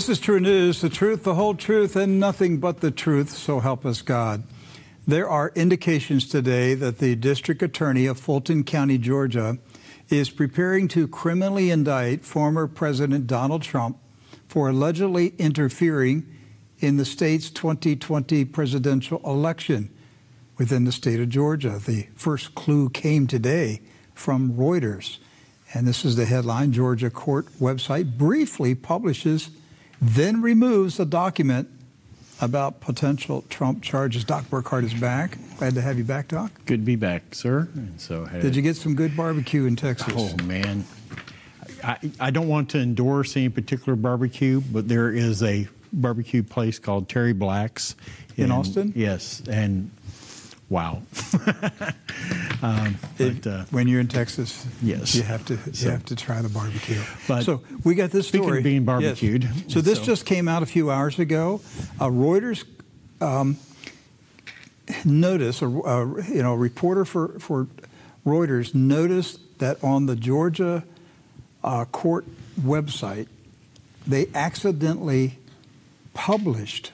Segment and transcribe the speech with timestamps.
[0.00, 3.84] This is TruNews, the truth, the whole truth, and nothing but the truth, so help
[3.84, 4.44] us God.
[5.06, 9.58] There are indications today that the district attorney of Fulton County, Georgia,
[10.08, 13.98] is preparing to criminally indict former President Donald Trump
[14.48, 16.26] for allegedly interfering
[16.78, 19.90] in the state's 2020 presidential election
[20.56, 21.78] within the state of Georgia.
[21.78, 23.82] The first clue came today
[24.14, 25.18] from Reuters.
[25.74, 29.50] And this is the headline Georgia court website briefly publishes
[30.00, 31.68] then removes a document
[32.40, 34.24] about potential Trump charges.
[34.24, 35.36] Doc Burkhart is back.
[35.58, 36.50] Glad to have you back, Doc.
[36.64, 37.68] Good to be back, sir.
[37.74, 40.14] And so, did you get some good barbecue in Texas?
[40.16, 40.84] Oh man,
[41.84, 46.78] I, I don't want to endorse any particular barbecue, but there is a barbecue place
[46.78, 47.94] called Terry Black's
[48.36, 48.92] in, in Austin.
[48.96, 49.90] Yes, and
[50.70, 51.02] wow.
[52.62, 56.40] um, but, uh, when you're in Texas, yes, you have to so, have to try
[56.40, 57.00] the barbecue.
[57.28, 59.44] But so we got this story being barbecued.
[59.44, 59.64] Yes.
[59.68, 60.04] So this so.
[60.04, 61.60] just came out a few hours ago.
[62.00, 62.64] Uh, Reuters.
[63.20, 63.58] Um,
[65.04, 67.68] notice a, a, you know a reporter for for
[68.24, 70.84] Reuters noticed that on the Georgia
[71.62, 72.24] uh, court
[72.60, 73.26] website
[74.06, 75.38] they accidentally
[76.14, 76.92] published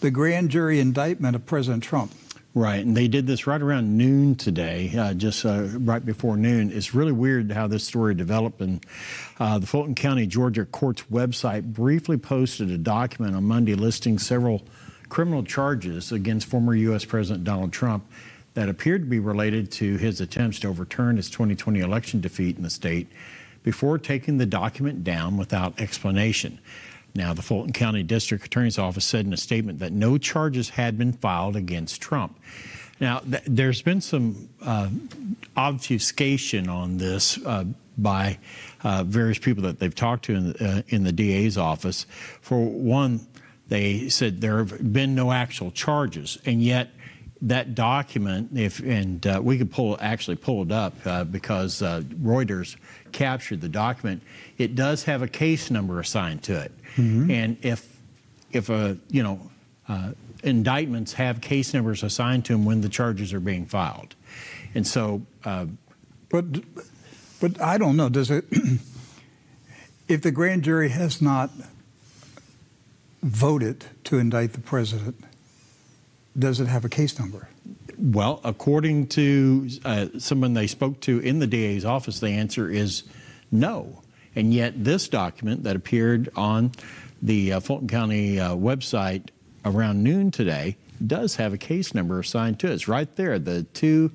[0.00, 2.12] the grand jury indictment of President Trump.
[2.56, 6.72] Right, and they did this right around noon today, uh, just uh, right before noon.
[6.72, 8.62] It's really weird how this story developed.
[8.62, 8.82] And
[9.38, 14.62] uh, the Fulton County, Georgia Court's website briefly posted a document on Monday listing several
[15.10, 17.04] criminal charges against former U.S.
[17.04, 18.06] President Donald Trump
[18.54, 22.62] that appeared to be related to his attempts to overturn his 2020 election defeat in
[22.62, 23.06] the state
[23.64, 26.58] before taking the document down without explanation.
[27.16, 30.98] Now, the Fulton County District Attorney's Office said in a statement that no charges had
[30.98, 32.38] been filed against Trump.
[33.00, 34.88] Now, th- there's been some uh,
[35.56, 37.64] obfuscation on this uh,
[37.98, 38.38] by
[38.84, 42.06] uh, various people that they've talked to in the, uh, in the DA's office.
[42.40, 43.26] For one,
[43.68, 46.90] they said there have been no actual charges, and yet
[47.42, 52.02] that document, if and uh, we could pull actually pull it up uh, because uh,
[52.22, 52.76] Reuters
[53.12, 54.22] captured the document.
[54.58, 57.30] It does have a case number assigned to it, mm-hmm.
[57.30, 57.98] and if
[58.52, 59.50] if a you know
[59.88, 64.14] uh, indictments have case numbers assigned to them when the charges are being filed,
[64.74, 65.22] and so.
[65.44, 65.66] Uh,
[66.28, 66.44] but
[67.40, 68.08] but I don't know.
[68.08, 68.46] Does it?
[70.08, 71.50] if the grand jury has not
[73.22, 75.22] voted to indict the president
[76.38, 77.48] does it have a case number?
[77.98, 83.04] Well, according to uh, someone they spoke to in the DA's office, the answer is
[83.50, 84.02] no.
[84.34, 86.72] And yet, this document that appeared on
[87.22, 89.30] the uh, Fulton County uh, website
[89.64, 92.74] around noon today does have a case number assigned to it.
[92.74, 94.10] It's right there, the 2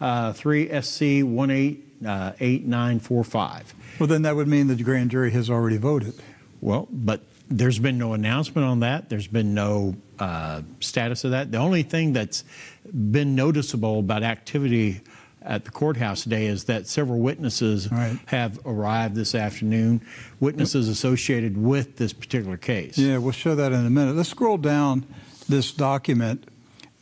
[0.00, 3.74] uh, 3 SC 188945.
[3.98, 6.14] Well, then that would mean that the grand jury has already voted.
[6.60, 9.08] Well, but there's been no announcement on that.
[9.08, 11.50] There's been no uh, status of that.
[11.50, 12.44] The only thing that's
[12.84, 15.00] been noticeable about activity
[15.42, 18.18] at the courthouse today is that several witnesses right.
[18.26, 20.02] have arrived this afternoon,
[20.38, 22.98] witnesses associated with this particular case.
[22.98, 24.16] Yeah, we'll show that in a minute.
[24.16, 25.06] Let's scroll down
[25.48, 26.46] this document,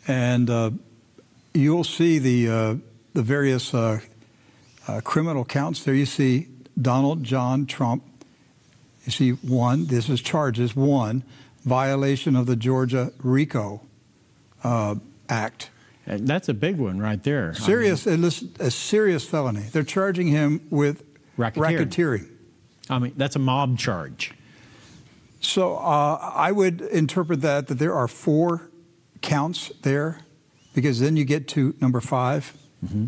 [0.06, 0.70] and uh,
[1.52, 2.74] you'll see the uh,
[3.14, 3.98] the various uh,
[4.86, 5.94] uh, criminal counts there.
[5.94, 6.46] You see
[6.80, 8.04] Donald John Trump
[9.08, 10.76] you see, one, this is charges.
[10.76, 11.22] One,
[11.68, 13.82] violation of the Georgia RICO
[14.64, 14.96] uh,
[15.28, 15.70] Act.
[16.06, 17.52] That's a big one right there.
[17.54, 19.60] Serious, I mean, a serious felony.
[19.60, 21.04] They're charging him with
[21.36, 21.86] racketeering.
[21.86, 22.30] racketeering.
[22.88, 24.32] I mean, that's a mob charge.
[25.40, 28.70] So uh, I would interpret that that there are four
[29.20, 30.20] counts there,
[30.74, 33.06] because then you get to number 5 mm-hmm.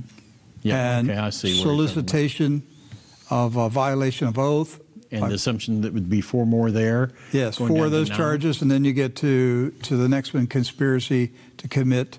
[0.62, 1.58] Yeah, and okay, I see.
[1.58, 2.62] Solicitation
[3.30, 4.78] of a violation of oath,
[5.10, 7.10] and the assumption that would be four more there.
[7.32, 11.32] Yes, four of those charges, and then you get to to the next one: conspiracy
[11.58, 12.18] to commit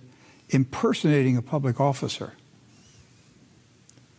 [0.50, 2.34] impersonating a public officer.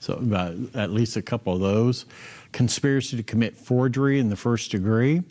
[0.01, 2.07] So about at least a couple of those.
[2.51, 5.23] Conspiracy to commit forgery in the first degree.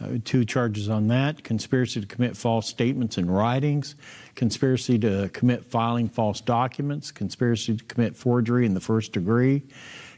[0.00, 3.94] Uh, two charges on that conspiracy to commit false statements and writings,
[4.34, 9.62] conspiracy to commit filing false documents, conspiracy to commit forgery in the first degree,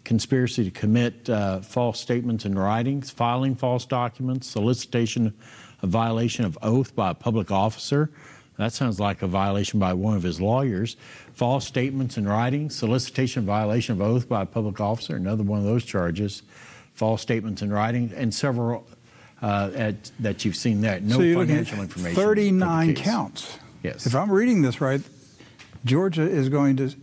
[0.05, 5.35] conspiracy to commit uh, false statements in writings, filing false documents, solicitation
[5.83, 8.11] of violation of oath by a public officer.
[8.59, 10.97] That sounds like a violation by one of his lawyers.
[11.33, 15.65] False statements in writing, solicitation violation of oath by a public officer, another one of
[15.65, 16.43] those charges.
[16.95, 18.87] False statements in writing, and several
[19.41, 21.01] uh, at, that you've seen there.
[21.01, 22.15] No so financial information.
[22.15, 23.59] 39 counts.
[23.83, 24.07] Yes.
[24.07, 25.01] If I'm reading this right,
[25.85, 26.95] Georgia is going to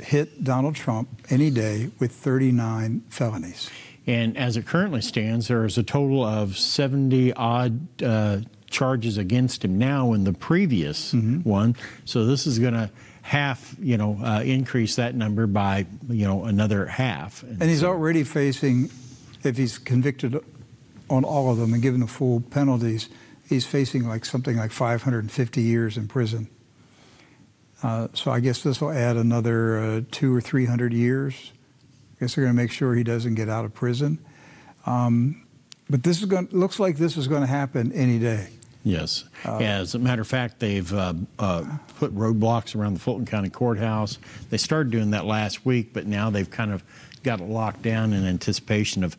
[0.00, 3.70] hit Donald Trump any day with 39 felonies.
[4.06, 8.40] And as it currently stands, there is a total of 70 odd uh,
[8.70, 11.48] charges against him now in the previous mm-hmm.
[11.48, 11.76] one.
[12.04, 12.90] So this is going to
[13.22, 17.42] half, you know, uh, increase that number by, you know, another half.
[17.42, 18.90] And, and he's so, already facing,
[19.42, 20.38] if he's convicted
[21.10, 23.08] on all of them and given the full penalties,
[23.48, 26.48] he's facing like something like 550 years in prison.
[27.86, 31.52] Uh, so I guess this will add another uh, two or three hundred years.
[32.16, 34.18] I guess they're going to make sure he doesn't get out of prison.
[34.86, 35.46] Um,
[35.88, 36.48] but this is going.
[36.50, 38.48] Looks like this is going to happen any day.
[38.82, 39.24] Yes.
[39.44, 41.64] Uh, As a matter of fact, they've uh, uh,
[41.98, 44.18] put roadblocks around the Fulton County Courthouse.
[44.50, 46.84] They started doing that last week, but now they've kind of
[47.22, 49.16] got it locked down in anticipation of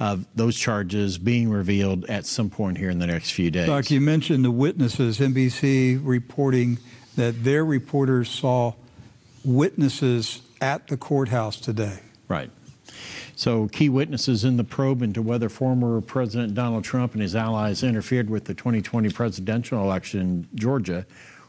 [0.00, 3.66] of those charges being revealed at some point here in the next few days.
[3.66, 5.18] Doc, you mentioned the witnesses.
[5.18, 6.78] NBC reporting
[7.18, 8.72] that their reporters saw
[9.44, 11.98] witnesses at the courthouse today.
[12.28, 12.48] Right.
[13.34, 17.82] So, key witnesses in the probe into whether former President Donald Trump and his allies
[17.82, 21.06] interfered with the 2020 presidential election in Georgia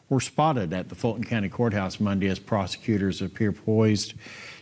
[0.10, 4.16] were spotted at the Fulton County Courthouse Monday as prosecutors appear poised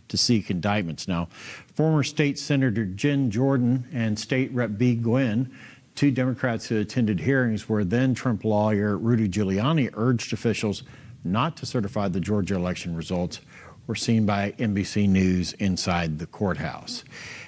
[0.09, 1.07] to seek indictments.
[1.07, 1.29] Now,
[1.73, 4.71] former state Senator Jen Jordan and state Rep.
[4.77, 5.51] Bee Nguyen,
[5.97, 10.83] two Democrats who attended hearings where then Trump lawyer Rudy Giuliani urged officials
[11.23, 13.41] not to certify the Georgia election results,
[13.87, 17.03] were seen by NBC News inside the courthouse.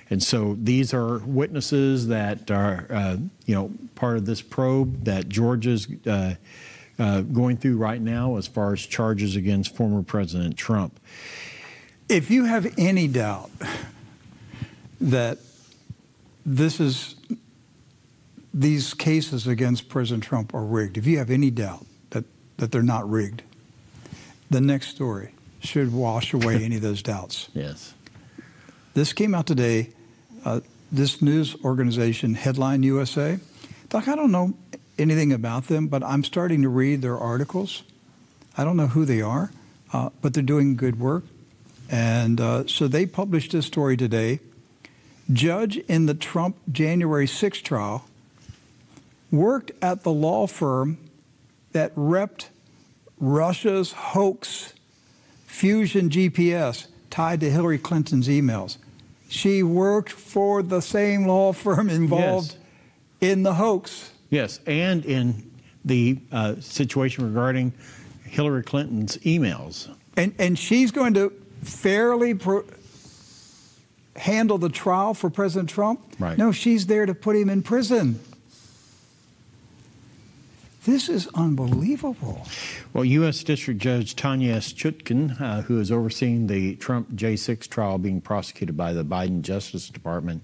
[0.09, 5.29] And so these are witnesses that are, uh, you know, part of this probe that
[5.29, 6.33] Georgia's uh,
[6.97, 10.99] uh, going through right now as far as charges against former President Trump.
[12.07, 13.51] If you have any doubt
[14.99, 15.37] that
[16.45, 17.15] this is
[18.53, 22.25] these cases against President Trump are rigged, if you have any doubt that,
[22.57, 23.43] that they're not rigged,
[24.49, 27.49] the next story should wash away any of those doubts.
[27.53, 27.93] Yes.
[28.93, 29.89] This came out today.
[30.43, 30.61] Uh,
[30.91, 33.39] this news organization, Headline USA.
[33.89, 34.53] Doc, I don't know
[34.97, 37.83] anything about them, but I'm starting to read their articles.
[38.57, 39.51] I don't know who they are,
[39.93, 41.23] uh, but they're doing good work.
[41.89, 44.39] And uh, so they published this story today.
[45.31, 48.05] Judge in the Trump January 6 trial
[49.31, 50.97] worked at the law firm
[51.71, 52.47] that repped
[53.19, 54.73] Russia's hoax
[55.45, 58.77] Fusion GPS tied to Hillary Clinton's emails.
[59.27, 62.55] She worked for the same law firm involved
[63.19, 63.31] yes.
[63.31, 64.11] in the hoax.
[64.29, 65.51] Yes, and in
[65.83, 67.73] the uh, situation regarding
[68.23, 69.93] Hillary Clinton's emails.
[70.15, 71.31] And, and she's going to
[71.63, 72.65] fairly pro-
[74.15, 76.01] handle the trial for President Trump?
[76.19, 76.37] Right.
[76.37, 78.19] No, she's there to put him in prison.
[80.89, 82.47] This is unbelievable.
[82.93, 83.43] Well, U.S.
[83.43, 84.73] District Judge Tanya S.
[84.73, 89.87] Chutkan, uh, who is overseeing the Trump J6 trial being prosecuted by the Biden Justice
[89.89, 90.43] Department,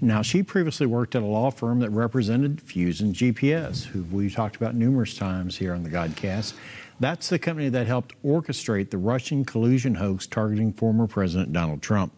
[0.00, 4.54] now, she previously worked at a law firm that represented Fusion GPS, who we talked
[4.54, 6.52] about numerous times here on the Godcast.
[7.00, 12.12] That's the company that helped orchestrate the Russian collusion hoax targeting former President Donald Trump.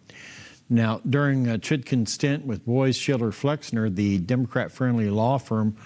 [0.68, 5.76] Now, during a Chutkan's stint with Boies Schiller Flexner, the Democrat friendly law firm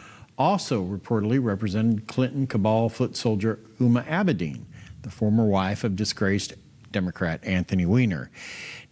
[0.42, 4.62] also reportedly represented Clinton cabal foot soldier Huma Abedin,
[5.02, 6.54] the former wife of disgraced
[6.90, 8.28] Democrat Anthony Weiner.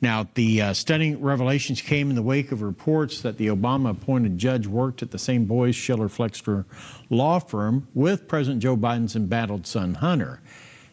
[0.00, 4.38] Now, the uh, stunning revelations came in the wake of reports that the Obama appointed
[4.38, 6.66] judge worked at the same Boies Schiller Flexner
[7.10, 10.40] law firm with President Joe Biden's embattled son Hunter.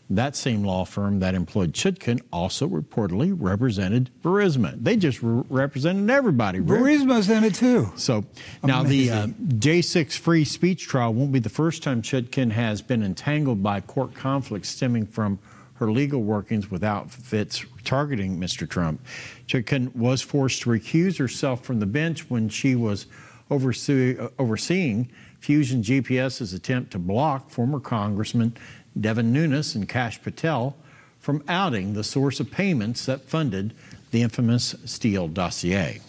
[0.10, 4.82] That same law firm that employed Chutkan also reportedly represented Burisma.
[4.82, 6.60] They just re- represented everybody.
[6.60, 7.92] Burisma's in it too.
[7.98, 8.24] So
[8.64, 9.36] now Amazing.
[9.38, 13.62] the uh, J6 free speech trial won't be the first time Chutkan has been entangled
[13.62, 15.40] by court conflicts stemming from
[15.76, 18.68] her legal workings with outfits targeting Mr.
[18.68, 19.02] Trump.
[19.46, 23.08] Chutkan was forced to recuse herself from the bench when she was
[23.52, 25.10] oversee- overseeing
[25.40, 28.58] Fusion GPS's attempt to block former Congressman
[29.00, 30.76] Devin Nunes and Kash Patel
[31.20, 33.74] from outing the source of payments that funded
[34.12, 36.02] the infamous Steele dossier.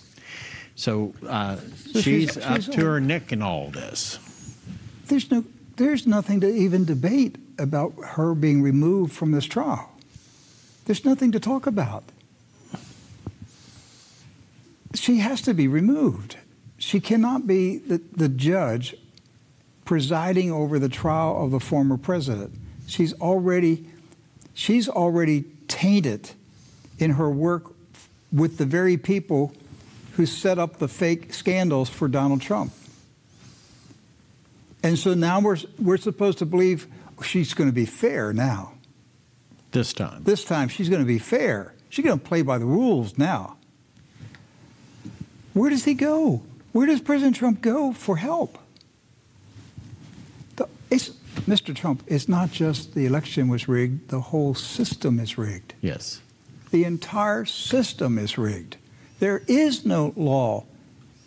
[0.77, 1.57] So, uh,
[1.93, 4.19] she's, she's, up to her neck in all this.
[5.07, 5.45] There's no,
[5.77, 9.91] there's nothing to even debate about her being removed from this trial.
[10.85, 12.05] There's nothing to talk about.
[14.95, 16.37] She has to be removed.
[16.79, 18.95] She cannot be the, the judge
[19.85, 22.55] presiding over the trial of the former president.
[22.89, 23.85] She's already,
[24.55, 26.31] she's already tainted
[26.99, 27.75] in her work
[28.33, 29.53] with the very people
[30.13, 32.73] who set up the fake scandals for Donald Trump.
[34.83, 36.87] And so now we're, we're supposed to believe
[37.23, 38.73] she's going to be fair now.
[39.73, 40.25] This time.
[40.25, 41.75] This time she's going to be fair.
[41.91, 43.59] She's going to play by the rules now.
[45.53, 46.43] Where does he go?
[46.73, 48.59] Where does President Trump go for help?
[50.57, 50.69] The,
[51.49, 51.75] Mr.
[51.75, 55.73] Trump, it's not just the election was rigged, the whole system is rigged.
[55.81, 56.21] Yes.
[56.71, 58.77] The entire system is rigged.
[59.19, 60.67] There is no law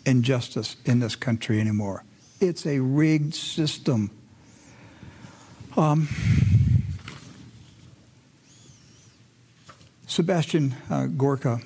[0.06, 2.04] and justice in this country anymore.
[2.40, 4.12] It's a rigged system.
[5.76, 6.08] Um,
[10.06, 11.60] Sebastian uh, Gorka,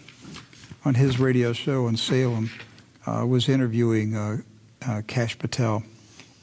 [0.84, 2.50] on his radio show in Salem,
[3.06, 4.38] uh, was interviewing uh,
[4.86, 5.82] uh Kash Patel,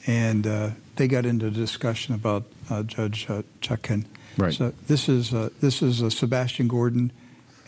[0.05, 4.05] and uh, they got into a discussion about uh, Judge uh, Chutkan.
[4.37, 4.53] Right.
[4.53, 7.09] So this is uh, this is uh, Sebastian Gorka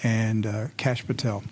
[0.03, 1.43] and Kash Patel.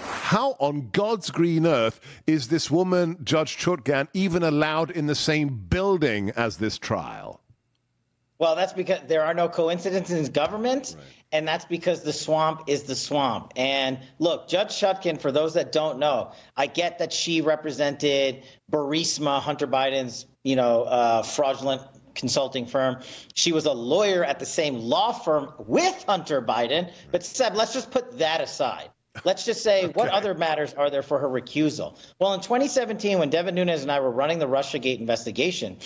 [0.00, 5.48] How on God's green earth is this woman, Judge Chutkan, even allowed in the same
[5.68, 7.40] building as this trial?
[8.38, 11.06] Well, that's because there are no coincidences in government, right.
[11.30, 13.52] and that's because the swamp is the swamp.
[13.54, 19.40] And look, Judge Chutkan, for those that don't know, I get that she represented Burisma,
[19.40, 21.82] Hunter Biden's, you know, uh, fraudulent
[22.14, 23.00] consulting firm.
[23.34, 26.92] She was a lawyer at the same law firm with Hunter Biden.
[27.10, 28.90] But Seb, let's just put that aside.
[29.24, 29.92] Let's just say, okay.
[29.92, 31.96] what other matters are there for her recusal?
[32.18, 35.78] Well, in 2017, when Devin Nunes and I were running the Russiagate investigation,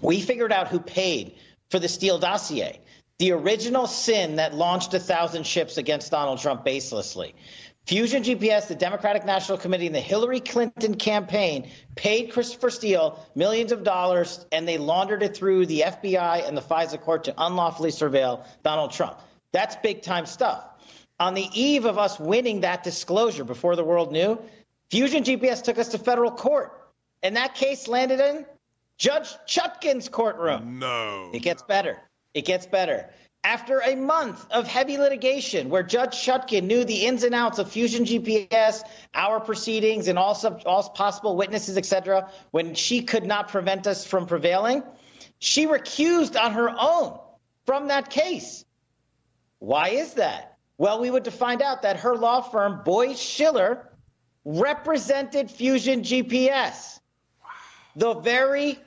[0.00, 1.36] we figured out who paid
[1.74, 2.78] for the Steele dossier,
[3.18, 7.32] the original sin that launched a thousand ships against Donald Trump baselessly.
[7.84, 13.72] Fusion GPS, the Democratic National Committee, and the Hillary Clinton campaign paid Christopher Steele millions
[13.72, 17.90] of dollars, and they laundered it through the FBI and the FISA court to unlawfully
[17.90, 19.18] surveil Donald Trump.
[19.50, 20.64] That's big time stuff.
[21.18, 24.40] On the eve of us winning that disclosure before the world knew,
[24.92, 26.70] Fusion GPS took us to federal court,
[27.20, 28.46] and that case landed in
[28.98, 30.78] Judge Chutkan's courtroom.
[30.78, 31.30] No.
[31.32, 31.98] It gets better.
[32.32, 33.10] It gets better.
[33.42, 37.70] After a month of heavy litigation where Judge Chutkan knew the ins and outs of
[37.70, 38.82] Fusion GPS,
[39.14, 44.06] our proceedings, and all, sub, all possible witnesses, etc., when she could not prevent us
[44.06, 44.82] from prevailing,
[45.38, 47.18] she recused on her own
[47.66, 48.64] from that case.
[49.58, 50.56] Why is that?
[50.78, 53.90] Well, we would to find out that her law firm, Boies Schiller,
[54.44, 56.98] represented Fusion GPS.
[57.96, 58.78] The very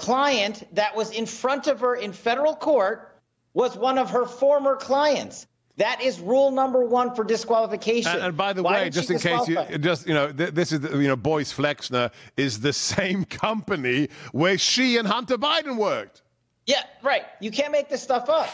[0.00, 3.20] client that was in front of her in federal court
[3.54, 5.46] was one of her former clients.
[5.76, 8.12] That is rule number one for disqualification.
[8.12, 10.72] And, and by the Why way, just in case you just you know th- this
[10.72, 15.76] is the, you know Boies Flexner is the same company where she and Hunter Biden
[15.76, 16.22] worked.
[16.66, 17.24] Yeah, right.
[17.40, 18.48] You can't make this stuff up.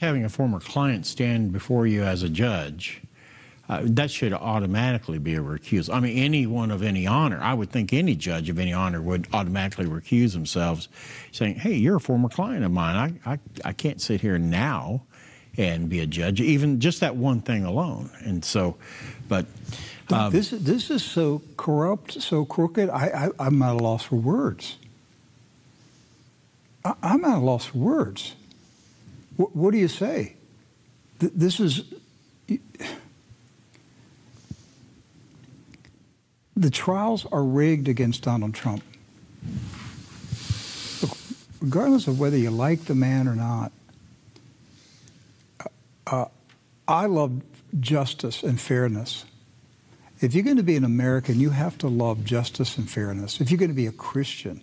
[0.00, 3.02] Having a former client stand before you as a judge
[3.70, 5.94] uh, that should automatically be a recusal.
[5.94, 9.28] I mean, anyone of any honor, I would think any judge of any honor would
[9.32, 10.88] automatically recuse themselves,
[11.30, 13.20] saying, "Hey, you're a former client of mine.
[13.24, 15.02] I, I, I can't sit here now
[15.56, 18.76] and be a judge, even just that one thing alone." And so,
[19.28, 19.46] but.
[20.12, 22.90] Um, this this is so corrupt, so crooked.
[22.90, 24.78] I, I am at a loss for words.
[26.84, 28.34] I, am at a loss for words.
[29.36, 30.34] What, what do you say?
[31.20, 31.84] Th- this is
[36.60, 38.84] the trials are rigged against Donald Trump.
[41.62, 43.72] Regardless of whether you like the man or not,
[46.06, 46.26] uh,
[46.86, 47.40] I love
[47.80, 49.24] justice and fairness.
[50.20, 53.40] If you're going to be an American, you have to love justice and fairness.
[53.40, 54.62] If you're going to be a Christian,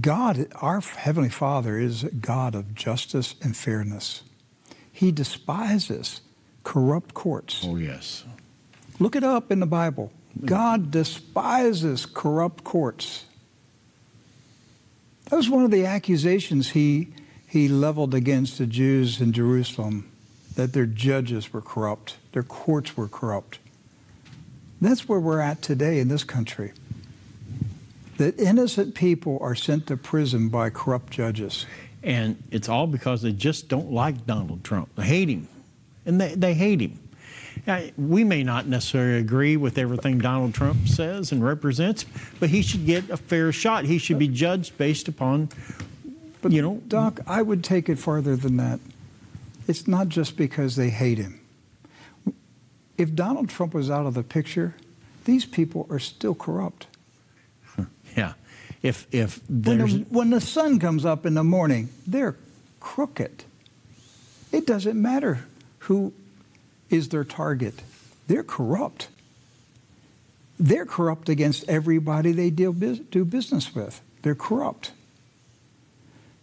[0.00, 4.22] God, our Heavenly Father, is a God of justice and fairness.
[4.90, 6.20] He despises
[6.64, 7.62] corrupt courts.
[7.64, 8.24] Oh, yes.
[8.98, 10.12] Look it up in the Bible.
[10.44, 13.24] God despises corrupt courts.
[15.30, 17.08] That was one of the accusations he,
[17.46, 20.10] he leveled against the Jews in Jerusalem
[20.54, 23.58] that their judges were corrupt, their courts were corrupt.
[24.80, 26.72] That's where we're at today in this country.
[28.18, 31.66] That innocent people are sent to prison by corrupt judges.
[32.02, 34.94] And it's all because they just don't like Donald Trump.
[34.94, 35.48] They hate him.
[36.04, 36.98] And they, they hate him
[37.96, 42.04] we may not necessarily agree with everything Donald Trump says and represents,
[42.38, 43.84] but he should get a fair shot.
[43.84, 45.48] He should be judged based upon,
[46.42, 46.82] but you know.
[46.88, 48.80] Doc, I would take it farther than that.
[49.66, 51.40] It's not just because they hate him.
[52.98, 54.74] If Donald Trump was out of the picture,
[55.24, 56.86] these people are still corrupt.
[58.16, 58.34] Yeah.
[58.80, 62.36] If, if when the, when the sun comes up in the morning, they're
[62.78, 63.42] crooked.
[64.52, 65.46] It doesn't matter
[65.80, 66.12] who
[66.94, 67.82] is their target.
[68.28, 69.08] They're corrupt.
[70.58, 74.00] They're corrupt against everybody they deal, do business with.
[74.22, 74.92] They're corrupt.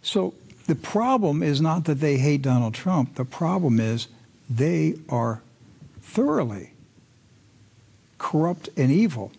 [0.02, 0.34] So
[0.66, 3.14] the problem is not that they hate Donald Trump.
[3.14, 4.08] The problem is
[4.48, 5.42] they are
[6.02, 6.70] thoroughly
[8.18, 9.32] corrupt and evil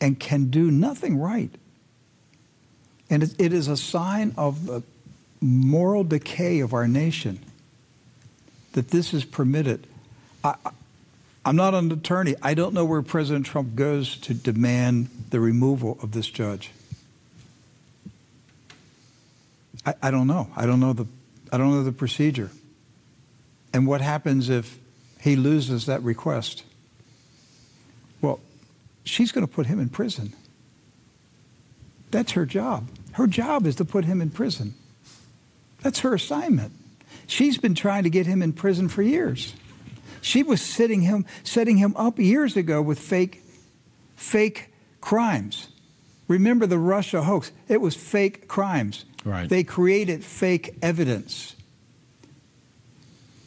[0.00, 1.50] and can do nothing right.
[3.10, 4.82] And it is a sign of the
[5.40, 7.40] moral decay of our nation
[8.72, 9.86] that this is permitted.
[10.46, 10.70] I,
[11.44, 12.36] am not an attorney.
[12.40, 16.70] I don't know where President Trump goes to demand the removal of this judge.
[19.84, 20.48] I, I don't know.
[20.56, 21.06] I don't know the
[21.52, 22.50] I don't know the procedure.
[23.72, 24.78] And what happens if
[25.20, 26.64] he loses that request?
[28.20, 28.40] Well,
[29.04, 30.32] she's going to put him in prison.
[32.10, 32.88] That's her job.
[33.12, 34.74] Her job is to put him in prison.
[35.82, 36.72] That's her assignment.
[37.26, 39.54] She's been trying to get him in prison for years.
[40.26, 43.44] She was setting him, setting him up years ago with fake,
[44.16, 45.68] fake crimes.
[46.26, 47.52] Remember the Russia hoax?
[47.68, 49.04] It was fake crimes.
[49.24, 49.48] Right.
[49.48, 51.54] They created fake evidence.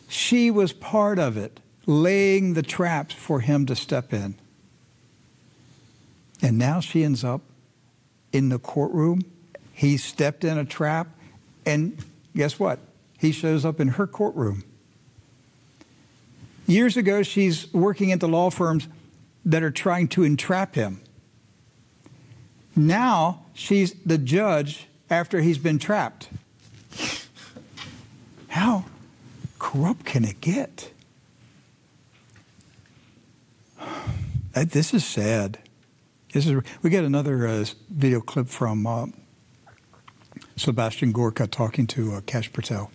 [0.07, 4.35] She was part of it, laying the traps for him to step in.
[6.41, 7.41] And now she ends up
[8.31, 9.23] in the courtroom.
[9.73, 11.09] He stepped in a trap,
[11.65, 12.01] and
[12.33, 12.79] guess what?
[13.17, 14.63] He shows up in her courtroom.
[16.69, 18.87] Years ago, she's working at the law firms
[19.43, 21.01] that are trying to entrap him.
[22.75, 26.29] Now she's the judge after he's been trapped.
[28.49, 28.85] How
[29.57, 30.91] corrupt can it get?
[34.53, 35.57] This is sad.
[36.33, 39.07] This is, we got another uh, video clip from uh,
[40.55, 42.91] Sebastian Gorka talking to uh, Kash Patel.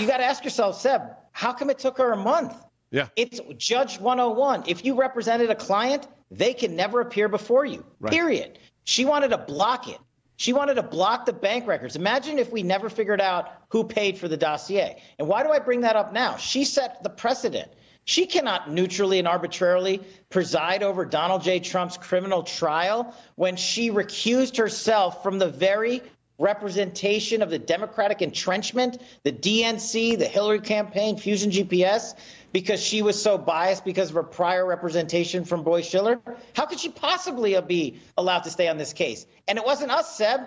[0.00, 1.02] You got to ask yourself, Seb,
[1.38, 2.52] how come it took her a month?
[2.90, 3.06] Yeah.
[3.14, 4.64] It's Judge 101.
[4.66, 8.12] If you represented a client, they can never appear before you, right.
[8.12, 8.58] period.
[8.82, 9.98] She wanted to block it.
[10.36, 11.94] She wanted to block the bank records.
[11.94, 15.00] Imagine if we never figured out who paid for the dossier.
[15.16, 16.38] And why do I bring that up now?
[16.38, 17.70] She set the precedent.
[18.04, 21.60] She cannot neutrally and arbitrarily preside over Donald J.
[21.60, 26.02] Trump's criminal trial when she recused herself from the very
[26.38, 32.14] representation of the Democratic entrenchment, the DNC, the Hillary campaign, Fusion GPS,
[32.52, 36.20] because she was so biased because of her prior representation from Boies Schiller?
[36.54, 39.26] How could she possibly be allowed to stay on this case?
[39.46, 40.40] And it wasn't us, Seb.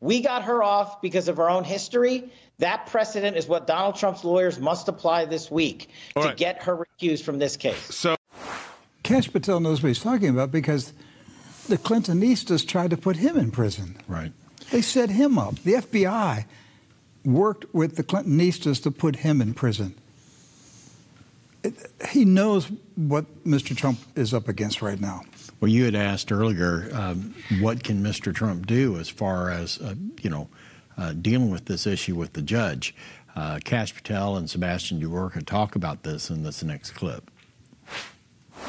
[0.00, 2.30] We got her off because of our own history.
[2.58, 6.36] That precedent is what Donald Trump's lawyers must apply this week All to right.
[6.36, 7.94] get her recused from this case.
[7.94, 8.16] So,
[9.02, 10.92] Kash Patel knows what he's talking about because
[11.68, 13.98] the Clintonistas tried to put him in prison.
[14.06, 14.32] Right.
[14.70, 15.56] They set him up.
[15.60, 16.44] The FBI
[17.24, 19.94] worked with the Clintonistas to put him in prison.
[22.10, 23.76] he knows what Mr.
[23.76, 25.22] Trump is up against right now.
[25.60, 28.34] Well, you had asked earlier, um, what can Mr.
[28.34, 30.48] Trump do as far as, uh, you know,
[30.98, 32.94] uh, dealing with this issue with the judge?
[33.34, 37.30] Uh, Kash Patel and Sebastian Gorka talk about this in this next clip.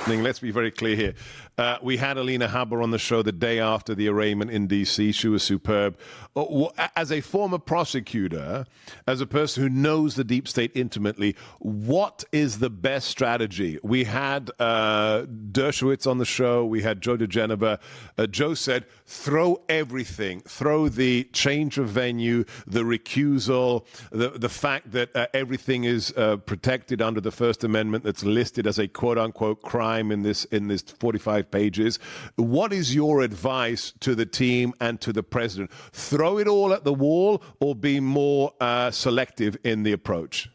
[0.07, 1.13] Let's be very clear here.
[1.57, 5.11] Uh, we had Alina Habba on the show the day after the arraignment in D.C.
[5.11, 5.97] She was superb.
[6.35, 8.65] Uh, as a former prosecutor,
[9.07, 13.79] as a person who knows the deep state intimately, what is the best strategy?
[13.81, 16.63] We had uh, Dershowitz on the show.
[16.63, 17.79] We had Joe diGenova.
[18.19, 20.41] Uh, Joe said, throw everything.
[20.41, 26.37] Throw the change of venue, the recusal, the, the fact that uh, everything is uh,
[26.37, 30.83] protected under the First Amendment that's listed as a quote-unquote crime in this in this
[30.83, 31.99] 45 pages.
[32.35, 35.71] What is your advice to the team and to the president?
[35.91, 40.49] Throw it all at the wall or be more uh, selective in the approach?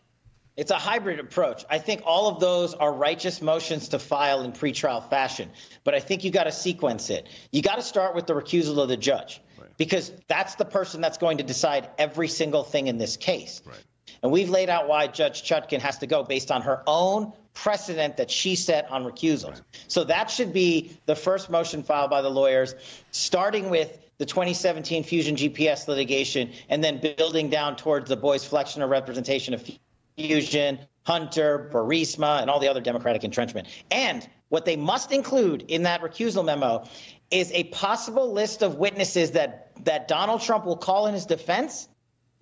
[0.55, 1.65] It's a hybrid approach.
[1.71, 5.51] I think all of those are righteous motions to file in pretrial fashion,
[5.83, 7.27] but I think you got to sequence it.
[7.53, 9.41] You got to start with the recusal of the judge
[9.79, 13.63] because that's the person that's going to decide every single thing in this case.
[13.65, 13.83] Right.
[14.23, 18.17] And we've laid out why Judge Chutkan has to go based on her own precedent
[18.17, 19.63] that she set on recusals.
[19.89, 22.75] So that should be the first motion filed by the lawyers,
[23.11, 28.87] starting with the 2017 Fusion GPS litigation and then building down towards the Boies Flexner
[28.87, 29.69] representation of
[30.17, 33.67] Fusion, Hunter, Burisma, and all the other Democratic entrenchment.
[33.91, 36.85] And what they must include in that recusal memo
[37.31, 41.89] is a possible list of witnesses that, that Donald Trump will call in his defense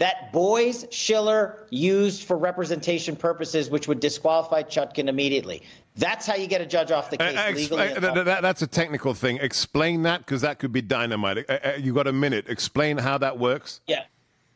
[0.00, 5.62] that Boies Schiller used for representation purposes, which would disqualify Chutkan immediately.
[5.94, 7.94] That's how you get a judge off the case uh, legally.
[7.94, 9.36] Uh, that, that's a technical thing.
[9.36, 11.44] Explain that because that could be dynamite.
[11.50, 12.46] Uh, uh, you got a minute.
[12.48, 13.82] Explain how that works.
[13.86, 14.04] Yeah.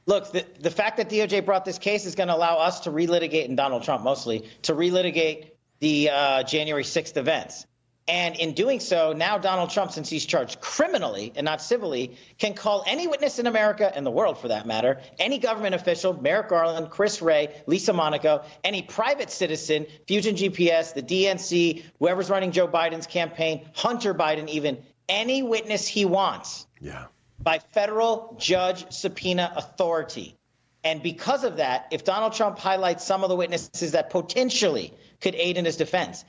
[0.06, 2.90] Look, the, the fact that DOJ brought this case is going to allow us to
[2.90, 7.66] relitigate, and Donald Trump mostly, to relitigate the uh, January 6th events.
[8.06, 12.52] And in doing so, now Donald Trump, since he's charged criminally and not civilly, can
[12.52, 16.50] call any witness in America and the world for that matter, any government official, Merrick
[16.50, 22.68] Garland, Chris Wray, Lisa Monaco, any private citizen, Fusion GPS, the DNC, whoever's running Joe
[22.68, 26.66] Biden's campaign, Hunter Biden, even any witness he wants.
[26.80, 27.06] Yeah.
[27.40, 30.36] By federal judge subpoena authority.
[30.82, 35.34] And because of that, if Donald Trump highlights some of the witnesses that potentially could
[35.34, 36.22] aid in his defense,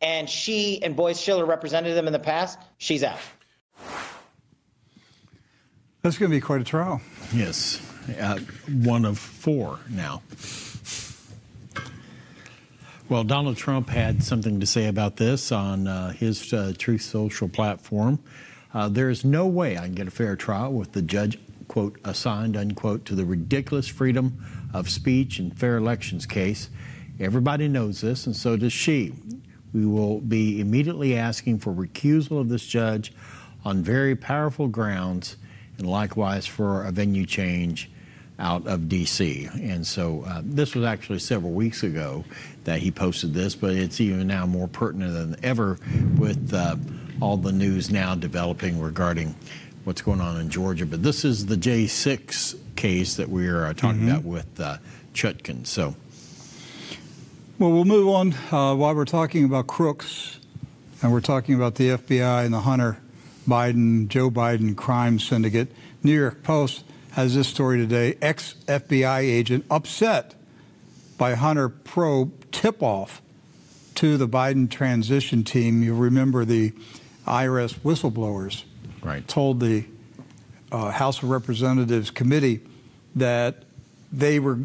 [0.00, 3.18] and she and Boies Schiller represented them in the past, she's out.
[6.02, 7.00] That's going to be quite a trial.
[7.32, 7.80] Yes,
[8.18, 8.38] uh,
[8.82, 10.22] one of four now.
[13.10, 17.48] Well, Donald Trump had something to say about this on uh, his uh, Truth Social
[17.48, 18.20] platform.
[18.72, 21.36] Uh, there is no way I can get a fair trial with the judge,
[21.66, 26.70] quote, assigned, unquote, to the ridiculous freedom of speech and fair elections case.
[27.18, 29.12] Everybody knows this, and so does she.
[29.72, 33.12] We will be immediately asking for recusal of this judge
[33.64, 35.36] on very powerful grounds,
[35.78, 37.90] and likewise for a venue change
[38.38, 39.48] out of D.C.
[39.60, 42.24] And so uh, this was actually several weeks ago
[42.64, 45.78] that he posted this, but it's even now more pertinent than ever
[46.18, 46.76] with uh,
[47.20, 49.34] all the news now developing regarding
[49.84, 50.86] what's going on in Georgia.
[50.86, 54.10] But this is the J6 case that we are uh, talking mm-hmm.
[54.10, 54.78] about with uh,
[55.14, 55.66] Chutkan.
[55.66, 55.94] So.
[57.60, 60.40] Well, we'll move on uh, while we're talking about crooks,
[61.02, 62.96] and we're talking about the FBI and the Hunter
[63.46, 65.70] Biden, Joe Biden crime syndicate.
[66.02, 68.16] New York Post has this story today.
[68.22, 70.34] Ex FBI agent upset
[71.18, 73.20] by Hunter probe tip off
[73.96, 75.82] to the Biden transition team.
[75.82, 76.72] You remember the
[77.26, 78.64] IRS whistleblowers
[79.02, 79.28] right.
[79.28, 79.84] told the
[80.72, 82.62] uh, House of Representatives committee
[83.14, 83.64] that
[84.10, 84.60] they were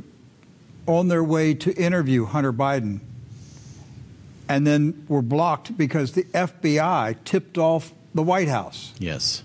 [0.87, 2.99] on their way to interview Hunter Biden
[4.47, 8.93] and then were blocked because the FBI tipped off the White House.
[8.99, 9.43] Yes.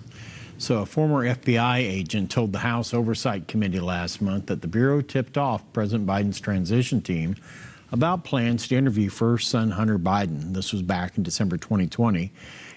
[0.59, 5.01] So, a former FBI agent told the House Oversight Committee last month that the Bureau
[5.01, 7.37] tipped off President Biden's transition team
[7.93, 10.53] about plans to interview first son Hunter Biden.
[10.53, 12.31] This was back in December 2020.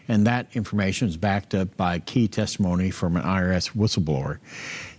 [0.07, 4.39] And that information is backed up by key testimony from an IRS whistleblower.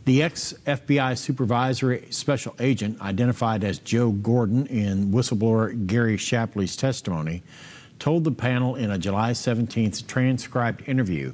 [0.04, 7.42] The ex FBI supervisory special agent, identified as Joe Gordon in whistleblower Gary Shapley's testimony,
[7.98, 11.32] told the panel in a July 17th transcribed interview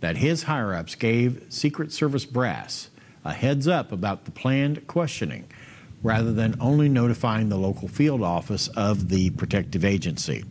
[0.00, 2.90] that his higher ups gave Secret Service brass
[3.24, 5.46] a heads up about the planned questioning
[6.02, 10.44] rather than only notifying the local field office of the protective agency.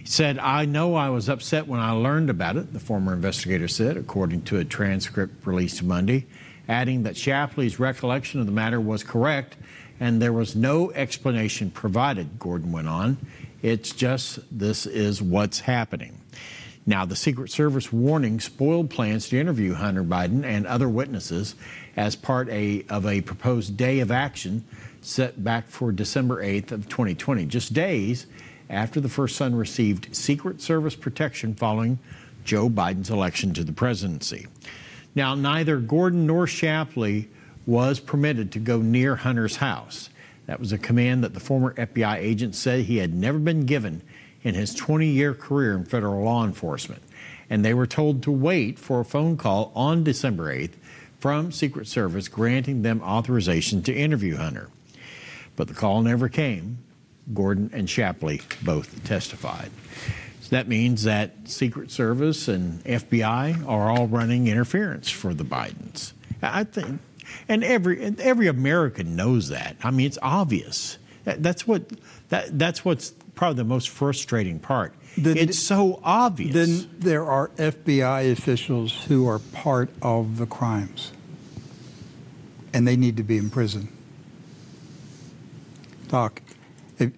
[0.00, 3.68] He said, I know I was upset when I learned about it, the former investigator
[3.68, 6.26] said, according to a transcript released Monday
[6.68, 9.56] adding that Shapley's recollection of the matter was correct
[10.00, 13.18] and there was no explanation provided, Gordon went on.
[13.60, 16.18] It's just this is what's happening.
[16.86, 21.54] Now, the Secret Service warning spoiled plans to interview Hunter Biden and other witnesses
[21.94, 24.64] as part a, of a proposed day of action
[25.02, 28.26] set back for December 8th of 2020, just days
[28.70, 31.98] after the first son received Secret Service protection following
[32.44, 34.46] Joe Biden's election to the presidency.
[35.14, 37.28] Now, neither Gordon nor Shapley
[37.66, 40.10] was permitted to go near Hunter's house.
[40.46, 44.02] That was a command that the former FBI agent said he had never been given
[44.42, 47.02] in his 20 year career in federal law enforcement.
[47.48, 50.74] And they were told to wait for a phone call on December 8th
[51.18, 54.70] from Secret Service granting them authorization to interview Hunter.
[55.56, 56.78] But the call never came.
[57.34, 59.70] Gordon and Shapley both testified.
[60.50, 66.12] That means that Secret Service and FBI are all running interference for the Bidens.
[66.42, 67.00] I think,
[67.48, 69.76] and every every American knows that.
[69.82, 70.98] I mean, it's obvious.
[71.24, 71.82] That's what
[72.30, 74.92] that that's what's probably the most frustrating part.
[75.16, 76.52] It's so obvious.
[76.52, 81.12] Then there are FBI officials who are part of the crimes,
[82.72, 83.88] and they need to be in prison.
[86.08, 86.42] Doc,
[86.98, 87.12] if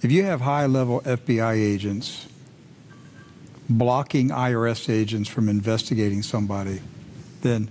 [0.00, 2.28] if you have high level FBI agents
[3.68, 6.80] blocking IRS agents from investigating somebody,
[7.42, 7.70] then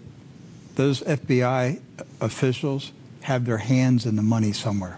[0.75, 1.82] those FBI
[2.19, 4.97] officials have their hands in the money somewhere.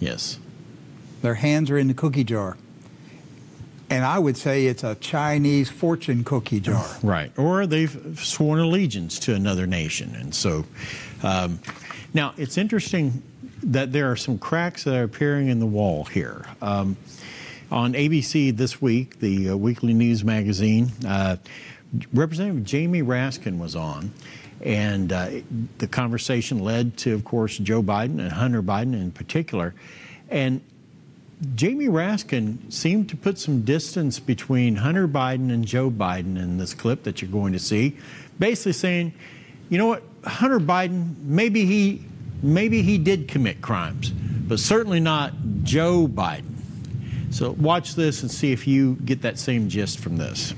[0.00, 0.38] Yes.
[1.22, 2.56] Their hands are in the cookie jar.
[3.90, 6.86] And I would say it's a Chinese fortune cookie jar.
[7.02, 7.32] Right.
[7.38, 10.14] Or they've sworn allegiance to another nation.
[10.14, 10.64] And so
[11.22, 11.60] um,
[12.12, 13.22] now it's interesting
[13.62, 16.44] that there are some cracks that are appearing in the wall here.
[16.62, 16.96] Um,
[17.70, 21.36] on ABC this week, the uh, weekly news magazine, uh,
[22.12, 24.12] Representative Jamie Raskin was on,
[24.62, 25.30] and uh,
[25.78, 29.74] the conversation led to, of course, Joe Biden and Hunter Biden in particular.
[30.28, 30.60] And
[31.54, 36.74] Jamie Raskin seemed to put some distance between Hunter Biden and Joe Biden in this
[36.74, 37.96] clip that you're going to see,
[38.38, 39.12] basically saying,
[39.68, 42.02] you know what, Hunter Biden, maybe he
[42.42, 46.57] maybe he did commit crimes, but certainly not Joe Biden.
[47.30, 50.54] So watch this and see if you get that same gist from this.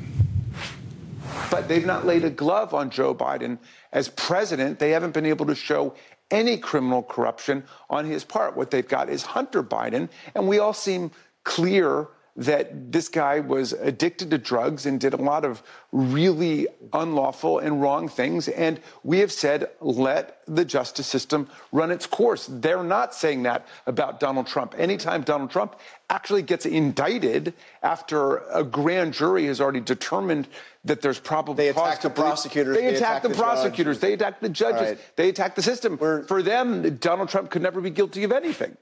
[1.50, 3.58] But they've not laid a glove on Joe Biden
[3.92, 4.78] as president.
[4.78, 5.94] They haven't been able to show
[6.30, 8.56] any criminal corruption on his part.
[8.56, 11.10] What they've got is Hunter Biden, and we all seem
[11.42, 17.58] clear that this guy was addicted to drugs and did a lot of really unlawful
[17.58, 18.48] and wrong things.
[18.48, 22.48] And we have said, let the justice system run its course.
[22.48, 24.74] They're not saying that about Donald Trump.
[24.78, 25.78] Anytime Donald Trump
[26.10, 30.48] actually gets indicted after a grand jury has already determined
[30.84, 32.76] that there's probably they attack the prosecutors.
[32.76, 33.96] They, they attack, attack, the, the prosecutors.
[33.96, 34.02] Judge.
[34.02, 34.80] They attack the judges.
[34.80, 35.16] Right.
[35.16, 35.96] They attack the system.
[35.98, 38.76] We're, For them, Donald Trump could never be guilty of anything.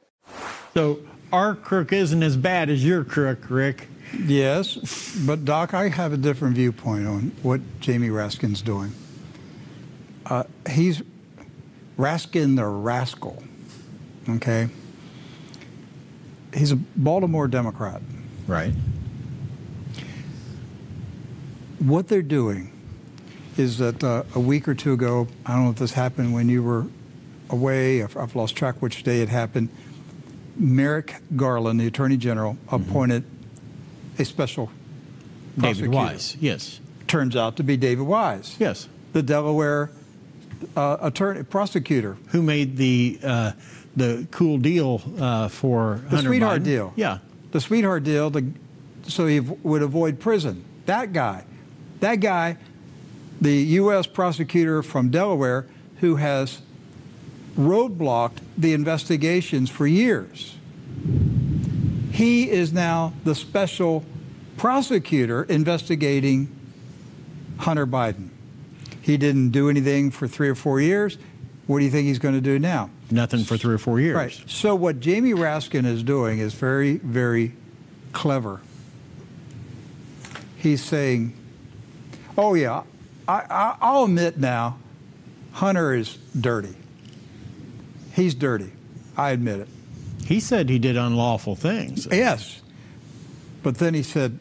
[0.74, 1.00] So
[1.32, 3.88] our crook isn't as bad as your crook, Rick.
[4.24, 8.92] Yes, but Doc, I have a different viewpoint on what Jamie Raskin's doing.
[10.24, 11.02] Uh, he's
[11.98, 13.42] Raskin the rascal.
[14.28, 14.68] Okay.
[16.54, 18.00] He's a Baltimore Democrat.
[18.46, 18.72] Right.
[21.78, 22.72] What they're doing
[23.56, 26.48] is that uh, a week or two ago, I don't know if this happened when
[26.48, 26.86] you were
[27.50, 29.68] away, I've lost track which day it happened
[30.58, 32.74] Merrick Garland, the Attorney General, mm-hmm.
[32.74, 34.22] appointed mm-hmm.
[34.22, 34.70] a special
[35.56, 36.80] David Weiss, yes.
[37.06, 38.56] Turns out to be David Weiss.
[38.60, 38.88] Yes.
[39.12, 39.90] The Delaware
[40.76, 43.52] uh, attorney prosecutor who made the uh,
[43.98, 46.64] the cool deal uh, for the Hunter sweetheart Biden.
[46.64, 46.92] deal.
[46.96, 47.18] Yeah,
[47.52, 48.30] the sweetheart deal.
[48.30, 48.52] To,
[49.02, 50.64] so he would avoid prison.
[50.86, 51.44] That guy,
[52.00, 52.56] that guy,
[53.40, 54.06] the U.S.
[54.06, 55.66] prosecutor from Delaware,
[56.00, 56.62] who has
[57.56, 60.56] roadblocked the investigations for years.
[62.12, 64.04] He is now the special
[64.56, 66.54] prosecutor investigating
[67.58, 68.30] Hunter Biden.
[69.00, 71.18] He didn't do anything for three or four years.
[71.66, 72.90] What do you think he's going to do now?
[73.10, 74.16] Nothing for three or four years.
[74.16, 74.44] Right.
[74.46, 77.54] So what Jamie Raskin is doing is very, very
[78.12, 78.60] clever.
[80.56, 81.34] He's saying,
[82.36, 82.82] "Oh yeah,
[83.28, 84.78] I, will admit now,
[85.52, 86.74] Hunter is dirty.
[88.14, 88.72] He's dirty.
[89.16, 89.68] I admit it.
[90.24, 92.06] He said he did unlawful things.
[92.10, 92.62] Yes.
[93.62, 94.38] But then he said,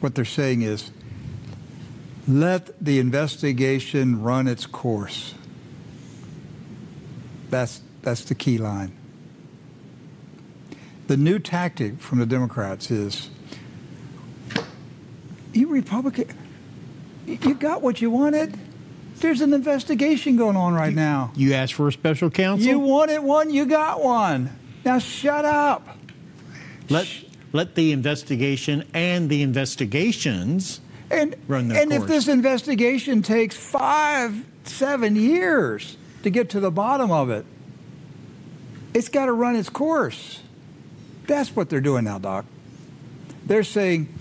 [0.00, 0.90] what they're saying is,
[2.28, 5.34] let the investigation run its course.
[7.50, 8.92] That's, that's the key line.
[11.06, 13.30] The new tactic from the Democrats is
[15.52, 16.28] you Republican,
[17.26, 18.58] you got what you wanted.
[19.18, 21.32] There's an investigation going on right now.
[21.34, 22.66] You asked for a special counsel?
[22.66, 24.50] You wanted one, you got one.
[24.84, 25.96] Now shut up.
[26.90, 27.08] Let,
[27.52, 30.80] let the investigation and the investigations
[31.10, 32.02] and, run their And course.
[32.02, 37.46] if this investigation takes five, seven years to get to the bottom of it,
[38.92, 40.40] it's got to run its course.
[41.26, 42.44] That's what they're doing now, Doc.
[43.44, 44.12] They're saying,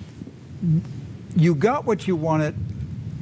[1.36, 2.56] you got what you wanted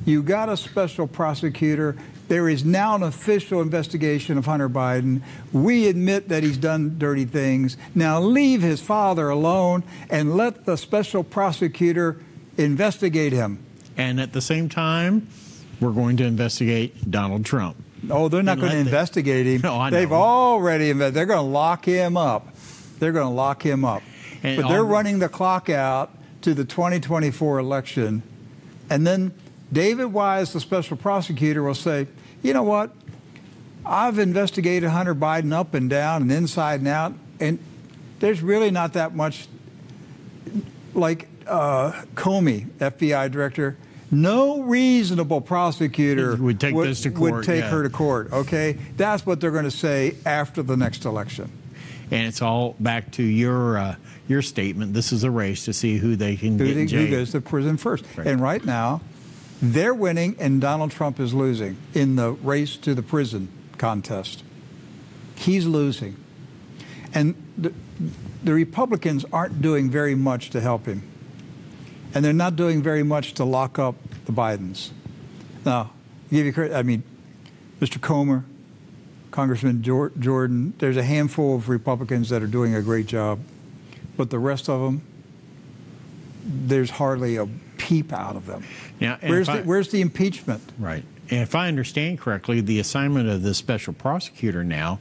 [0.05, 1.95] you got a special prosecutor.
[2.27, 5.21] There is now an official investigation of Hunter Biden.
[5.51, 7.77] We admit that he's done dirty things.
[7.95, 12.19] Now leave his father alone and let the special prosecutor
[12.57, 13.63] investigate him.
[13.95, 15.27] And at the same time,
[15.79, 17.77] we're going to investigate Donald Trump.
[18.09, 19.61] Oh, they're not going to investigate him.
[19.63, 19.97] No, I know.
[19.97, 21.15] They've already investigated.
[21.15, 22.55] They're going to lock him up.
[22.99, 24.03] They're going to lock him up.
[24.43, 26.11] And but they're running the clock out
[26.41, 28.23] to the 2024 election.
[28.89, 29.33] And then
[29.71, 32.07] David Weiss, the special prosecutor, will say,
[32.41, 32.91] you know what?
[33.85, 37.59] I've investigated Hunter Biden up and down and inside and out, and
[38.19, 39.47] there's really not that much
[40.93, 43.77] like uh, Comey, FBI director.
[44.13, 47.33] No reasonable prosecutor would take would, this to court.
[47.33, 47.69] Would take yeah.
[47.69, 48.31] her to court.
[48.31, 51.51] Okay, that's what they're going to say after the next election.
[52.11, 53.95] And it's all back to your uh,
[54.27, 54.93] your statement.
[54.93, 56.89] This is a race to see who they can who get.
[56.89, 58.05] They, who goes to prison first?
[58.15, 58.27] Right.
[58.27, 59.01] And right now,
[59.61, 63.47] they're winning, and Donald Trump is losing in the race to the prison
[63.77, 64.43] contest.
[65.35, 66.17] He's losing.
[67.13, 67.73] And the,
[68.43, 71.03] the Republicans aren't doing very much to help him.
[72.13, 73.95] And they're not doing very much to lock up
[74.25, 74.91] the Bidens.
[75.65, 75.91] Now,
[76.29, 77.03] give you credit, I mean,
[77.79, 77.99] Mr.
[77.99, 78.45] Comer,
[79.31, 83.39] Congressman Jordan, there's a handful of Republicans that are doing a great job.
[84.15, 85.01] But the rest of them,
[86.45, 87.47] there's hardly a
[87.77, 88.63] peep out of them.
[88.99, 90.61] Now, where's, I, the, where's the impeachment?
[90.77, 91.03] Right.
[91.29, 94.99] And if I understand correctly, the assignment of the special prosecutor now,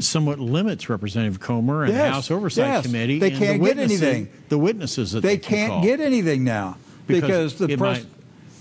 [0.00, 2.86] somewhat limits Representative Comer and Yes, the House Oversight yes.
[2.86, 3.18] Committee.
[3.18, 4.28] They can't the get anything.
[4.48, 5.82] The witnesses that they they, can can't call.
[5.82, 8.06] get anything now Because because, the might-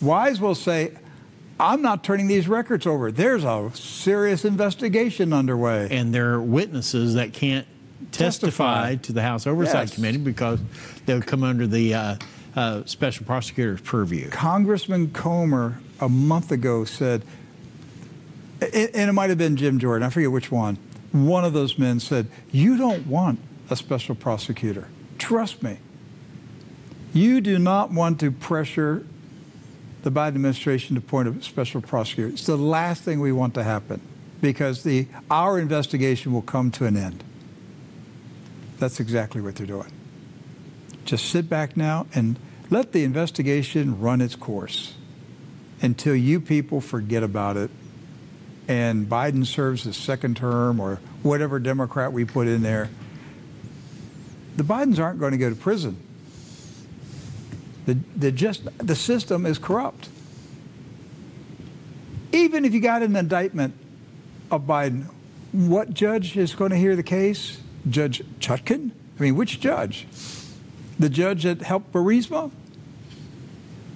[0.02, 0.92] Weiss will say,
[1.60, 3.12] "I'm not turning these records over.
[3.12, 7.66] There's a serious investigation underway." and there are witnesses that can't
[8.12, 8.96] testify, Testify.
[9.08, 9.96] to the House Oversight Yes.
[9.96, 10.60] Committee because
[11.06, 12.16] they'll come under the uh,
[12.56, 14.30] uh, special prosecutor's purview.
[14.30, 17.24] Congressman Comer a month ago said,
[18.62, 20.78] and it might have been Jim Jordan, I forget which one.
[21.12, 23.40] One of those men said, "You don't want
[23.70, 24.88] a special prosecutor.
[25.18, 25.78] Trust me.
[27.14, 29.06] You do not want to pressure
[30.04, 32.30] the Biden administration to appoint a special prosecutor.
[32.30, 34.00] It's the last thing we want to happen
[34.42, 37.24] because the our investigation will come to an end."
[38.78, 39.92] That's exactly what they're doing.
[41.06, 42.38] Just sit back now and
[42.70, 44.94] let the investigation run its course
[45.82, 47.72] until you people forget about it
[48.68, 52.90] and Biden serves his second term or whatever Democrat we put in there.
[54.58, 55.98] The Bidens aren't going to go to prison.
[57.86, 60.10] The, the, just, the system is corrupt.
[62.34, 63.74] Even if you got an indictment
[64.52, 65.06] of Biden,
[65.54, 67.62] what judge is going to hear the case?
[67.90, 68.92] Judge Chutkan?
[69.18, 70.06] I mean, which judge?
[71.00, 72.52] The judge that helped Burisma?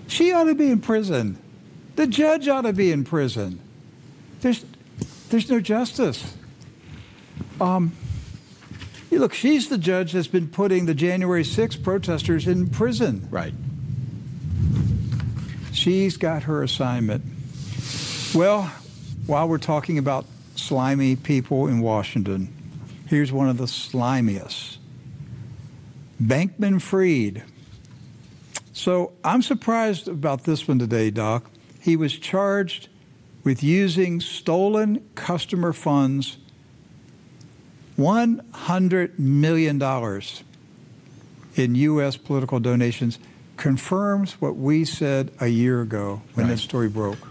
[0.07, 1.37] She ought to be in prison.
[1.95, 3.59] The judge ought to be in prison.
[4.41, 4.65] There's,
[5.29, 6.35] there's no justice.
[7.59, 7.95] Um,
[9.11, 13.27] you look, she's the judge that's been putting the January 6 protesters in prison.
[13.29, 13.53] Right.
[15.71, 17.23] She's got her assignment.
[18.33, 18.71] Well,
[19.27, 20.25] while we're talking about
[20.55, 22.53] slimy people in Washington,
[23.07, 24.77] here's one of the slimiest
[26.21, 27.43] Bankman Fried.
[28.73, 31.49] So I'm surprised about this one today, Doc.
[31.79, 32.89] He was charged
[33.43, 36.37] with using stolen customer funds,
[37.97, 39.81] $100 million
[41.55, 42.17] in U.S.
[42.17, 43.19] political donations,
[43.57, 46.53] confirms what we said a year ago when Right.
[46.53, 47.27] this story broke.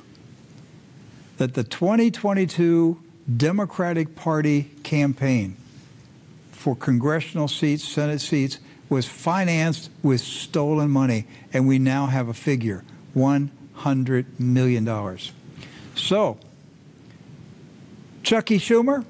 [1.38, 3.00] That the 2022
[3.36, 5.56] Democratic Party campaign
[6.52, 12.34] for congressional seats, Senate seats, was financed with stolen money, and we now have a
[12.34, 12.84] figure
[13.16, 14.86] $100 million.
[16.00, 16.38] So,
[18.22, 19.04] Chucky Schumer,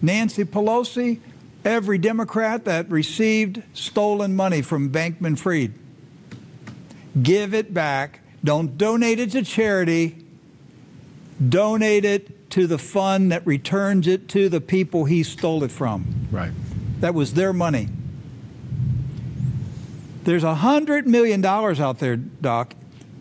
[0.00, 1.20] Nancy Pelosi,
[1.64, 5.72] every Democrat that received stolen money from Bankman Fried,
[7.20, 8.20] give it back.
[8.44, 10.24] Don't donate it to charity.
[11.46, 16.28] Donate it to the fund that returns it to the people he stole it from.
[16.30, 16.52] Right.
[17.00, 17.88] That was their money.
[20.22, 22.74] There's a hundred million dollars out there, Doc,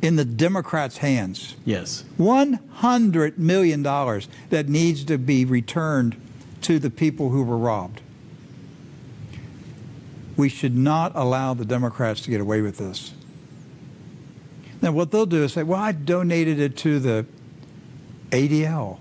[0.06, 1.56] in the Democrats' hands.
[1.66, 2.04] Yes.
[2.18, 6.16] One hundred million dollars that needs to be returned
[6.62, 8.02] to the people who were robbed.
[10.38, 13.14] We should not allow the Democrats to get away with this.
[14.82, 17.26] Now, what they'll do is say, well, I donated it to the
[18.32, 19.00] ADL.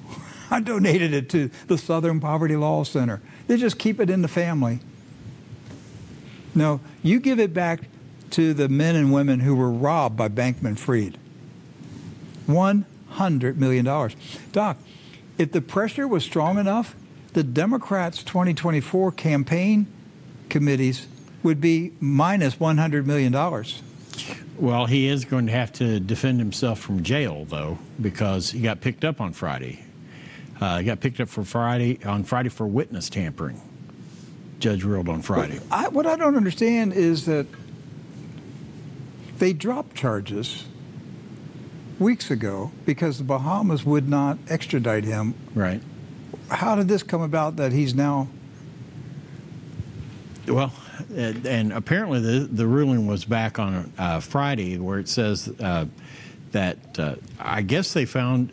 [0.50, 3.20] I donated it to the Southern Poverty Law Center.
[3.46, 4.80] They just keep it in the family.
[6.54, 7.80] No, you give it back
[8.30, 11.18] to the men and women who were robbed by Bankman Fried.
[12.46, 13.84] $100 million.
[14.52, 14.78] Doc,
[15.38, 16.94] if the pressure was strong enough,
[17.32, 19.86] the Democrats' 2024 campaign
[20.48, 21.06] committees
[21.42, 23.32] would be minus $100 million.
[24.58, 28.80] Well, he is going to have to defend himself from jail, though, because he got
[28.80, 29.84] picked up on Friday.
[30.60, 33.60] Uh, he got picked up for Friday on Friday for witness tampering.
[34.58, 35.60] Judge ruled on Friday.
[35.70, 37.46] I, what I don't understand is that
[39.38, 40.64] they dropped charges
[41.98, 45.34] weeks ago because the Bahamas would not extradite him.
[45.54, 45.82] Right.
[46.50, 48.28] How did this come about that he's now?
[50.46, 50.72] Well,
[51.14, 55.86] and, apparently the the ruling was back on uh, Friday, where it says uh,
[56.52, 58.52] that uh, I guess they found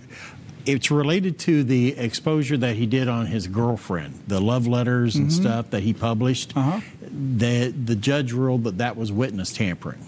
[0.65, 5.31] it's related to the exposure that he did on his girlfriend, the love letters and
[5.31, 6.55] stuff that he published.
[6.55, 6.79] Uh-huh.
[7.01, 10.03] The the judge ruled that that was witness tampering.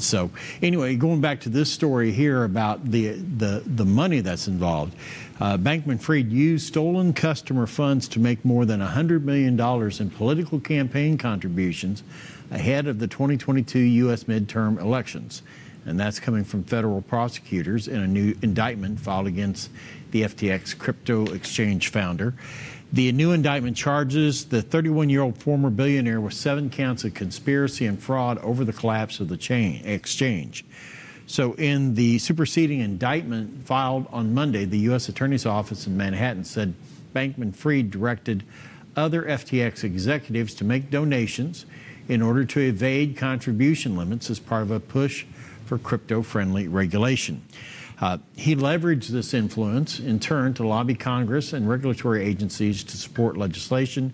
[0.00, 0.30] So
[0.62, 4.94] anyway, going back to this story here about the the, the money that's involved,
[5.40, 10.60] uh, Bankman Fried used stolen customer funds to make more than $100 million in political
[10.60, 12.02] campaign contributions
[12.50, 14.24] ahead of the 2022 U.S.
[14.24, 15.42] midterm elections.
[15.86, 19.70] And that's coming from federal prosecutors in a new indictment filed against
[20.10, 22.34] the FTX crypto exchange founder.
[22.92, 27.86] The new indictment charges the 31 year old former billionaire with seven counts of conspiracy
[27.86, 30.64] and fraud over the collapse of the chain exchange.
[31.26, 35.08] So, in the superseding indictment filed on Monday, the U.S.
[35.08, 36.74] Attorney's Office in Manhattan said
[37.14, 38.42] Bankman Fried directed
[38.96, 41.66] other FTX executives to make donations
[42.08, 45.24] in order to evade contribution limits as part of a push
[45.64, 47.42] for crypto friendly regulation.
[48.00, 53.36] Uh, he leveraged this influence in turn to lobby Congress and regulatory agencies to support
[53.36, 54.12] legislation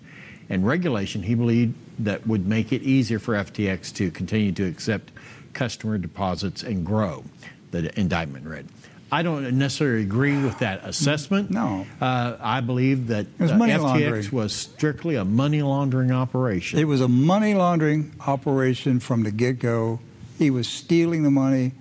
[0.49, 5.11] and regulation he believed that would make it easier for FTX to continue to accept
[5.53, 7.23] customer deposits and grow,
[7.71, 8.67] the indictment read.
[9.09, 11.49] I don't necessarily agree with that assessment.
[11.49, 11.85] No.
[12.01, 14.31] Uh, I believe that uh, FTX laundering.
[14.31, 16.77] was strictly a money laundering operation.
[16.77, 20.01] It was a money laundering operation from the get go.
[20.37, 21.71] He was stealing the money.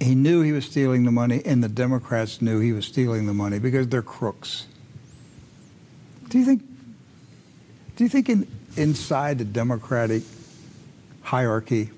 [0.00, 3.34] He knew he was stealing the money, and the Democrats knew he was stealing the
[3.34, 4.66] money because they're crooks.
[6.28, 6.62] Do you think?
[7.96, 10.22] Do you think in, inside the Democratic
[11.22, 11.90] hierarchy,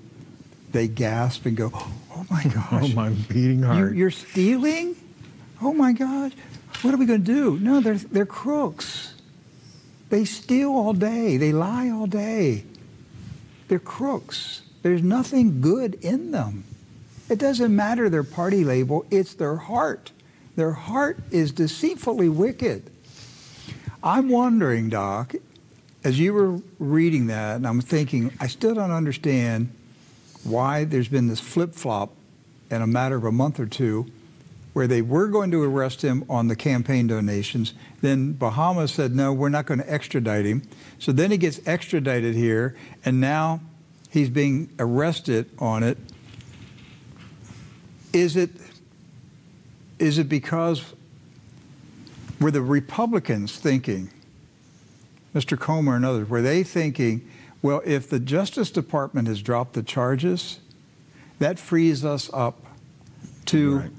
[0.71, 2.83] they gasp and go, "Oh my oh gosh!
[2.83, 3.95] oh, my beating You, heart.
[3.95, 4.95] you're stealing?
[5.61, 6.33] Oh my gosh!
[6.81, 7.57] What are we going to do?
[7.59, 9.13] No, they're they're crooks.
[10.09, 11.37] They steal all day.
[11.37, 12.65] They lie all day.
[13.69, 14.61] They're crooks.
[14.81, 16.65] There's nothing good in them.
[17.29, 19.05] It doesn't matter their party label.
[19.09, 20.11] It's their heart.
[20.55, 22.91] Their heart is deceitfully wicked.
[24.03, 25.33] I'm wondering, Doc,
[26.03, 29.73] as you were reading that, and I'm thinking, I still don't understand
[30.43, 32.13] why there's been this flip flop
[32.69, 34.07] in a matter of a month or two
[34.73, 37.73] where they were going to arrest him on the campaign donations.
[38.01, 40.63] Then Bahamas said, no, we're not going to extradite him.
[40.97, 43.61] So then he gets extradited here, and now
[44.09, 45.97] he's being arrested on it.
[48.13, 48.51] Is it,
[49.99, 50.83] is it because
[52.39, 54.09] were the Republicans thinking,
[55.33, 55.59] Mr.
[55.59, 57.27] Comer and others, were they thinking,
[57.61, 60.59] well, if the Justice Department has dropped the charges,
[61.39, 62.65] that frees us up
[63.45, 63.91] to Right.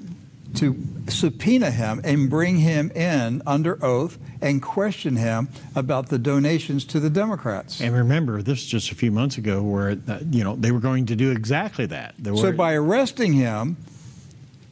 [0.54, 0.76] to
[1.08, 7.00] subpoena him and bring him in under oath and question him about the donations to
[7.00, 7.80] the Democrats.
[7.80, 9.98] and remember, this was just a few months ago where
[10.30, 12.14] you know they were going to do exactly that.
[12.18, 13.76] There so by arresting him,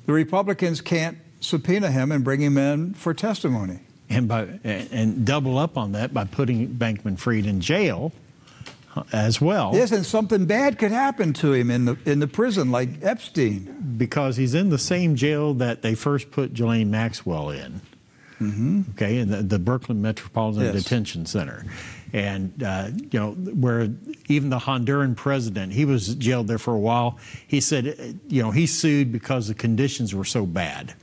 [0.06, 3.80] the Republicans can't subpoena him and bring him in for testimony.
[4.08, 8.12] and by and, double up on that by putting Bankman Fried in jail
[8.94, 9.70] uh, as well.
[9.74, 13.94] Yes, and something bad could happen to him in the in the prison, like Epstein.
[13.96, 17.80] because he's in the same jail that they first put Ghislaine Maxwell in.
[18.94, 20.82] Okay, in the, the Brooklyn Metropolitan Yes.
[20.82, 21.64] Detention Center,
[22.12, 23.88] and uh, you know where
[24.28, 27.18] even the Honduran president, he was jailed there for a while.
[27.46, 30.94] He said, you know, he sued because the conditions were so bad.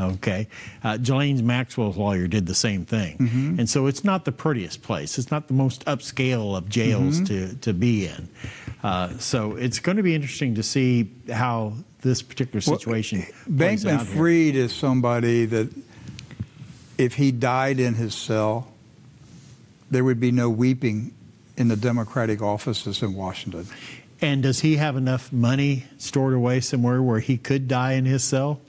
[0.00, 0.48] Okay,
[0.82, 3.16] uh, Ghislaine Maxwell's lawyer did the same thing,
[3.60, 5.18] and so it's not the prettiest place.
[5.18, 8.28] It's not the most upscale of jails to to be in.
[8.82, 13.22] Uh, so it's going to be interesting to see how this particular situation.
[13.56, 14.16] plays Bankman out here.
[14.16, 15.72] Fried is somebody that,
[16.98, 18.73] if he died in his cell,
[19.90, 21.14] there would be no weeping
[21.56, 23.66] in the Democratic offices in Washington.
[24.20, 28.24] And does he have enough money stored away somewhere where he could die in his
[28.24, 28.60] cell?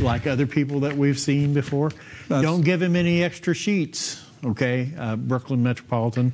[0.00, 1.90] Like other people that we've seen before?
[2.28, 4.92] That's- Don't give him any extra sheets, okay?
[4.98, 6.32] Uh, Brooklyn Metropolitan.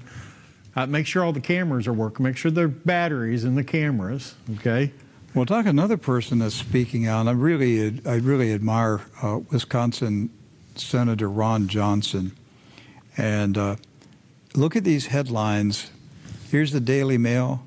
[0.76, 2.24] Uh, make sure all the cameras are working.
[2.24, 4.93] Make sure there are batteries in the cameras, okay?
[5.35, 7.28] Well, talk another person that's speaking out.
[7.28, 10.30] I really, I really admire uh, Wisconsin
[10.76, 12.32] Senator Ron Johnson,
[13.16, 13.76] and uh,
[14.54, 15.90] look at these headlines.
[16.50, 17.64] Here's the Daily Mail.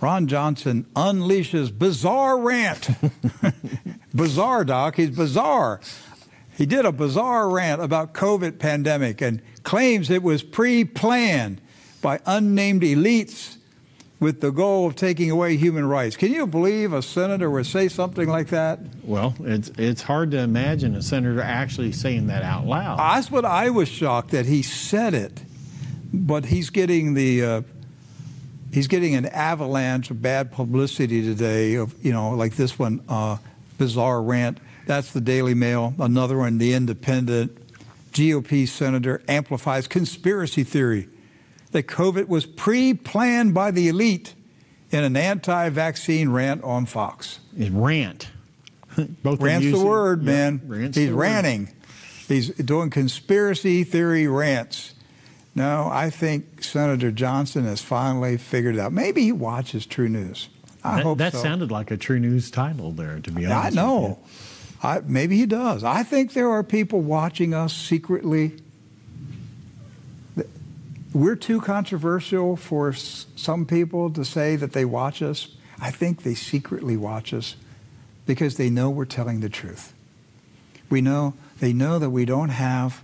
[0.00, 2.90] Ron Johnson unleashes bizarre rant.
[4.14, 4.96] bizarre, Doc.
[4.96, 5.80] He's bizarre.
[6.56, 11.60] He did a bizarre rant about COVID pandemic and claims it was pre-planned
[12.00, 13.55] by unnamed elites
[14.18, 16.16] with the goal of taking away human rights.
[16.16, 18.80] Can you believe a senator would say something like that?
[19.02, 22.98] Well, it's, it's hard to imagine a senator actually saying that out loud.
[22.98, 25.42] That's what I was shocked that he said it,
[26.12, 27.62] but he's getting the uh,
[28.72, 31.74] he's getting an avalanche of bad publicity today.
[31.74, 33.36] Of you know, like this one, uh,
[33.76, 34.58] bizarre rant.
[34.86, 35.94] That's the Daily Mail.
[35.98, 37.62] Another one, The Independent.
[38.12, 41.06] GOP senator amplifies conspiracy theory
[41.72, 44.34] that COVID was pre-planned by the elite
[44.90, 47.40] in an anti-vaccine rant on Fox.
[47.56, 48.30] It's rant.
[49.22, 50.60] Both Rant's the word, Yeah, man.
[50.66, 51.20] rant's He's the word.
[51.22, 51.68] ranting.
[52.28, 54.94] He's doing conspiracy theory rants.
[55.54, 58.92] No, I think Senator Johnson has finally figured it out.
[58.92, 60.48] Maybe he watches TruNews.
[60.84, 61.38] I that, hope that so.
[61.42, 63.76] sounded like a TruNews title there, to be honest.
[63.78, 64.18] I know.
[64.82, 65.82] I, maybe he does.
[65.82, 68.52] I think there are people watching us secretly.
[71.16, 75.48] We're too controversial for s- some people to say that they watch us.
[75.80, 77.56] I think they secretly watch us
[78.26, 79.94] because they know we're telling the truth.
[80.90, 83.02] We know they know that we don't have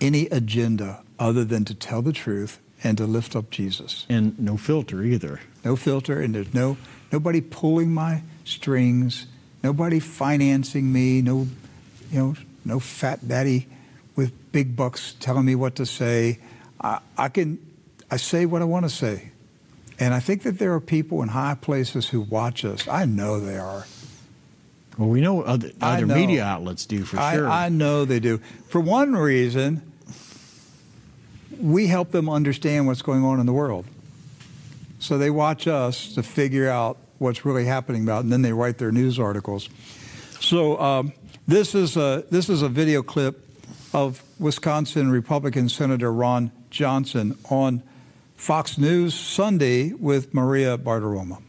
[0.00, 4.06] any agenda other than to tell the truth and to lift up Jesus.
[4.08, 5.40] And no filter either.
[5.62, 6.78] No filter, and there's no
[7.12, 9.26] nobody pulling my strings,
[9.62, 11.48] nobody financing me, no,
[12.10, 12.34] you know,
[12.64, 13.66] no fat daddy
[14.16, 16.38] with big bucks telling me what to say.
[16.80, 17.58] I, I can,
[18.10, 19.30] I say what I want to say,
[20.00, 22.88] and I think that there are people in high places who watch us.
[22.88, 23.86] I know they are.
[24.98, 26.14] Well, we know other, other know.
[26.14, 27.48] media outlets do for I, sure.
[27.48, 28.38] I know they do.
[28.68, 29.82] For one reason,
[31.60, 33.84] we help them understand what's going on in the world.
[34.98, 38.78] So they watch us to figure out what's really happening about, and then they write
[38.78, 39.68] their news articles.
[40.40, 41.12] So um,
[41.46, 43.45] this is a this is a video clip
[43.96, 47.82] of Wisconsin Republican Senator Ron Johnson on
[48.34, 51.40] Fox News Sunday with Maria Bartiromo.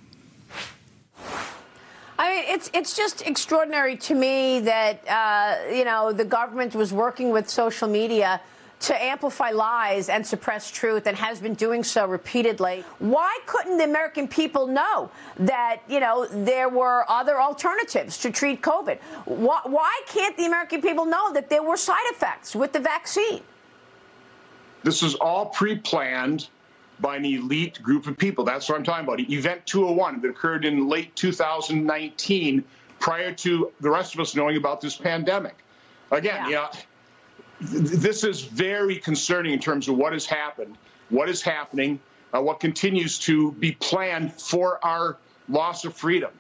[2.18, 6.94] I mean, it's it's just extraordinary to me that uh, you know the government was
[6.94, 8.40] working with social media
[8.80, 12.84] to amplify lies and suppress truth and has been doing so repeatedly.
[13.00, 15.10] Why couldn't the American people know
[15.40, 19.00] that, you know, there were other alternatives to treat COVID?
[19.26, 23.42] Why, why can't the American people know that there were side effects with the vaccine?
[24.84, 26.50] This is all pre-planned
[27.00, 28.44] by an elite group of people.
[28.44, 29.20] That's what I'm talking about.
[29.20, 32.64] Event 201 that occurred in late 2019
[33.00, 35.56] prior to the rest of us knowing about this pandemic.
[36.12, 36.62] Again, Yeah.
[36.62, 36.70] know,
[37.60, 40.78] this is very concerning in terms of what has happened,
[41.10, 42.00] what is happening,
[42.34, 45.18] uh, what continues to be planned for our
[45.50, 46.32] loss of freedom.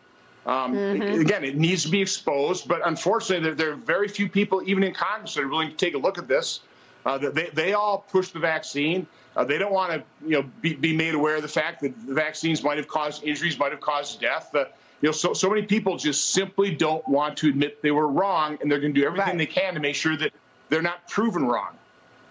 [0.45, 4.61] Um, Again, it needs to be exposed, but unfortunately, there, there, are very few people,
[4.65, 6.61] even in Congress, that are willing to take a look at this.
[7.05, 9.05] Uh, they, they all push the vaccine.
[9.35, 12.07] Uh, they don't want to, you know, be, be, made aware of the fact that
[12.07, 14.53] the vaccines might have caused injuries, might have caused death.
[14.55, 14.65] Uh,
[15.01, 18.57] you know, so so many people just simply don't want to admit they were wrong,
[18.61, 19.37] and they're going to do everything Right.
[19.37, 20.31] they can to make sure that
[20.69, 21.77] they're not proven wrong.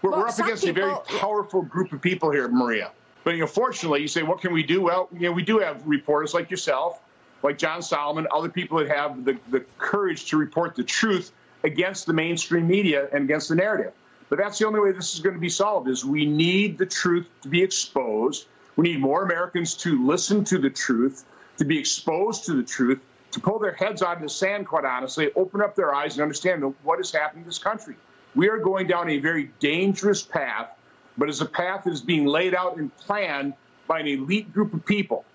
[0.01, 2.91] We're, Well, we're up against a very powerful group of people here, Maria.
[3.23, 4.81] But you know, fortunately, you say, what can we do?
[4.81, 7.01] Well, you know, we do have reporters like yourself,
[7.43, 11.31] like John Solomon, other people that have the, the courage to report the truth
[11.63, 13.93] against the mainstream media and against the narrative.
[14.29, 16.85] But that's the only way this is going to be solved is we need the
[16.85, 18.45] truth to be exposed.
[18.75, 21.25] We need more Americans to listen to the truth,
[21.57, 22.99] to be exposed to the truth,
[23.31, 26.21] to pull their heads out of the sand, quite honestly, open up their eyes and
[26.21, 27.95] understand what is happening in this country.
[28.37, 30.69] We are going down a very dangerous path,
[31.17, 33.55] but it's a path that is being laid out and planned
[33.87, 35.25] by an elite group of people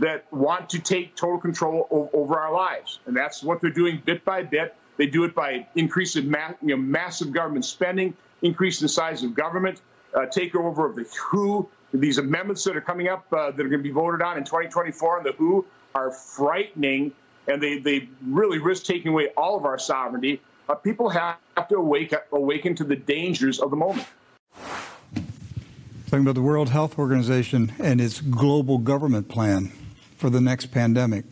[0.00, 2.98] that want to take total control over our lives.
[3.06, 4.74] And that's what they're doing bit by bit.
[4.96, 9.34] They do it by increasing ma- you know, massive government spending, increasing the size of
[9.34, 9.80] government,
[10.12, 11.68] uh, takeover of the WHO.
[11.94, 14.42] These amendments that are coming up uh, that are going to be voted on in
[14.42, 17.12] 2024 on the WHO are frightening,
[17.46, 20.40] and they, they really risk taking away all of our sovereignty.
[20.70, 21.36] Uh, people have
[21.68, 24.06] to awake, awaken to the dangers of the moment.
[26.06, 29.72] Talking about the World Health Organization and its global government plan
[30.16, 31.24] for the next pandemic,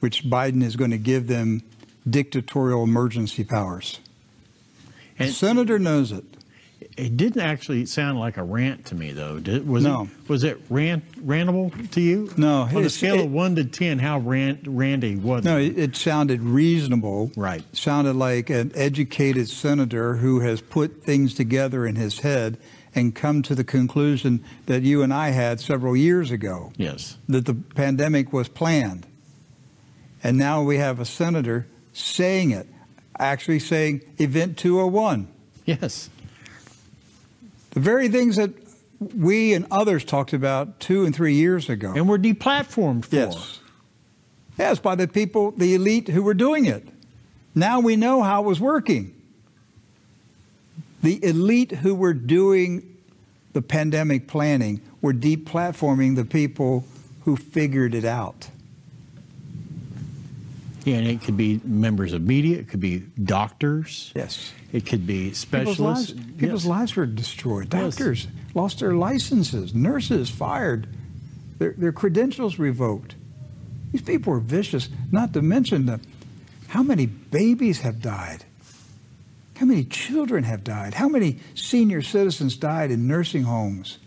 [0.00, 1.62] which Biden is going to give them
[2.08, 4.00] dictatorial emergency powers.
[5.16, 6.26] the senator knows it.
[6.96, 9.38] It didn't actually sound like a rant to me, though.
[9.38, 10.02] Did, was No.
[10.02, 10.28] it?
[10.28, 12.30] Was it rant rantable to you?
[12.36, 15.66] No, On a scale it- of one to ten, how rant, randy was No, it?
[15.66, 17.32] it, it sounded reasonable.
[17.36, 17.62] Right.
[17.72, 22.58] Sounded like an educated senator who has put things together in his head
[22.94, 27.16] and come to the conclusion that you and I had several years ago Yes.
[27.28, 29.06] that the pandemic was planned.
[30.22, 32.66] And now we have a senator saying it,
[33.18, 35.28] actually saying Event 201.
[35.64, 36.08] Yes.
[37.78, 38.50] The very things that
[38.98, 41.92] we and others talked about two and three years ago.
[41.94, 43.14] And were deplatformed for.
[43.14, 43.60] Yes.
[44.58, 46.88] Yes, by the people, the elite who were doing it.
[47.54, 49.14] Now we know how it was working.
[51.04, 52.96] The elite who were doing
[53.52, 56.84] the pandemic planning were deplatforming the people
[57.26, 58.50] who figured it out.
[60.84, 62.58] Yeah, and it could be members of media.
[62.58, 64.10] It could be doctors.
[64.16, 64.52] Yes.
[64.72, 65.82] It could be People's specialists.
[65.82, 66.68] lives, people's Yes.
[66.70, 67.72] lives were destroyed.
[67.72, 67.96] Yes.
[67.96, 69.74] Doctors lost their licenses.
[69.74, 70.86] Nurses fired.
[71.58, 73.14] Their, their credentials revoked.
[73.92, 74.90] These people were vicious.
[75.10, 76.00] Not to mention the,
[76.68, 78.44] how many babies have died.
[79.56, 80.94] How many children have died?
[80.94, 83.98] How many senior citizens died in nursing homes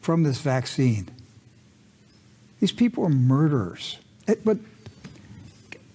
[0.00, 1.08] from this vaccine?
[2.60, 3.96] These people are murderers.
[4.28, 4.58] It- but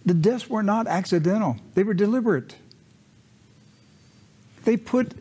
[0.06, 2.56] the deaths were not accidental, they were deliberate.
[4.66, 5.14] They put,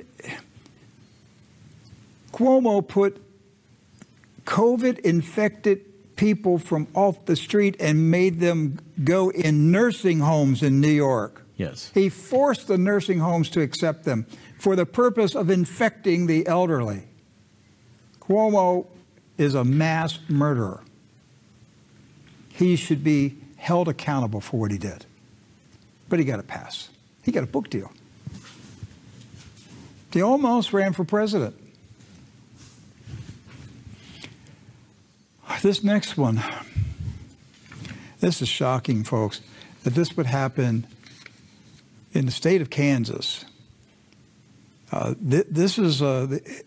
[2.32, 3.22] Cuomo put
[4.46, 10.80] COVID infected people from off the street and made them go in nursing homes in
[10.80, 11.42] New York.
[11.56, 11.90] Yes.
[11.94, 14.26] He forced the nursing homes to accept them
[14.58, 17.04] for the purpose of infecting the elderly.
[18.20, 18.86] Cuomo
[19.36, 20.82] is a mass murderer.
[22.48, 25.06] He should be held accountable for what he did.
[26.08, 26.88] But he got a pass.
[27.22, 27.90] He got a book deal.
[30.14, 31.56] He almost ran for president.
[35.60, 36.40] This next one,
[38.20, 39.40] this is shocking, folks,
[39.82, 40.86] that this would happen
[42.12, 43.44] in the state of Kansas.
[44.92, 46.64] Uh, th- this is uh, the,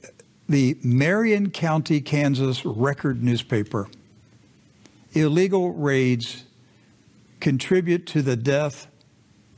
[0.50, 3.88] the Marion County, Kansas Record newspaper.
[5.14, 6.43] Illegal raids
[7.39, 8.88] contribute to the death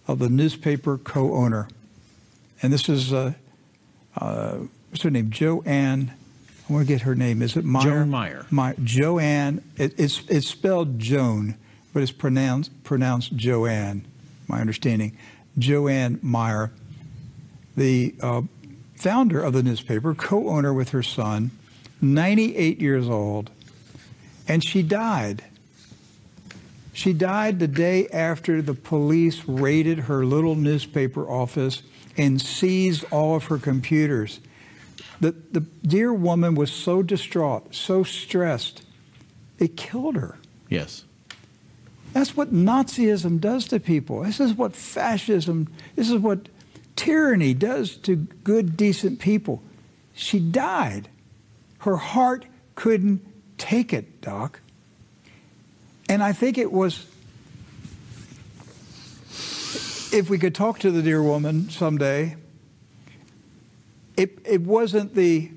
[0.08, 1.68] of the newspaper co owner.
[2.62, 3.34] And this is, uh,
[4.20, 4.58] uh,
[4.90, 5.32] what's her name?
[5.32, 6.14] Joanne.
[6.70, 7.42] I want to get her name.
[7.42, 7.84] Is it Meyer?
[7.84, 8.46] Joan Meyer.
[8.52, 9.64] My, Joanne.
[9.78, 11.56] It, it's, it's spelled Joan,
[11.94, 14.06] but it's pronounced, pronounced Joanne,
[14.48, 15.18] my understanding.
[15.58, 16.72] Joanne Meyer,
[17.76, 18.44] the uh,
[18.96, 21.52] founder of the newspaper, co owner with her son,
[22.02, 23.50] 98 years old,
[24.48, 25.44] and she died.
[26.94, 31.82] She died the day after the police raided her little newspaper office
[32.20, 34.42] and seized all of her computers.
[35.22, 38.84] The, the dear woman was so distraught, so stressed,
[39.58, 40.38] it killed her.
[40.70, 41.06] Yes.
[42.12, 44.24] That's what Nazism does to people.
[44.24, 46.50] This is what fascism, this is what
[46.98, 49.64] tyranny does to good, decent people.
[50.14, 51.08] She died.
[51.80, 52.46] Her heart
[52.76, 53.26] couldn't
[53.58, 54.60] take it, Doc.
[56.10, 57.06] And I think it was,
[60.12, 62.36] if we could talk to the dear woman someday,
[64.18, 65.52] it, it wasn't the,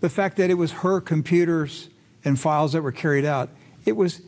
[0.00, 1.88] the fact that it was her computers
[2.24, 3.50] and files that were carried out.
[3.84, 4.20] It was,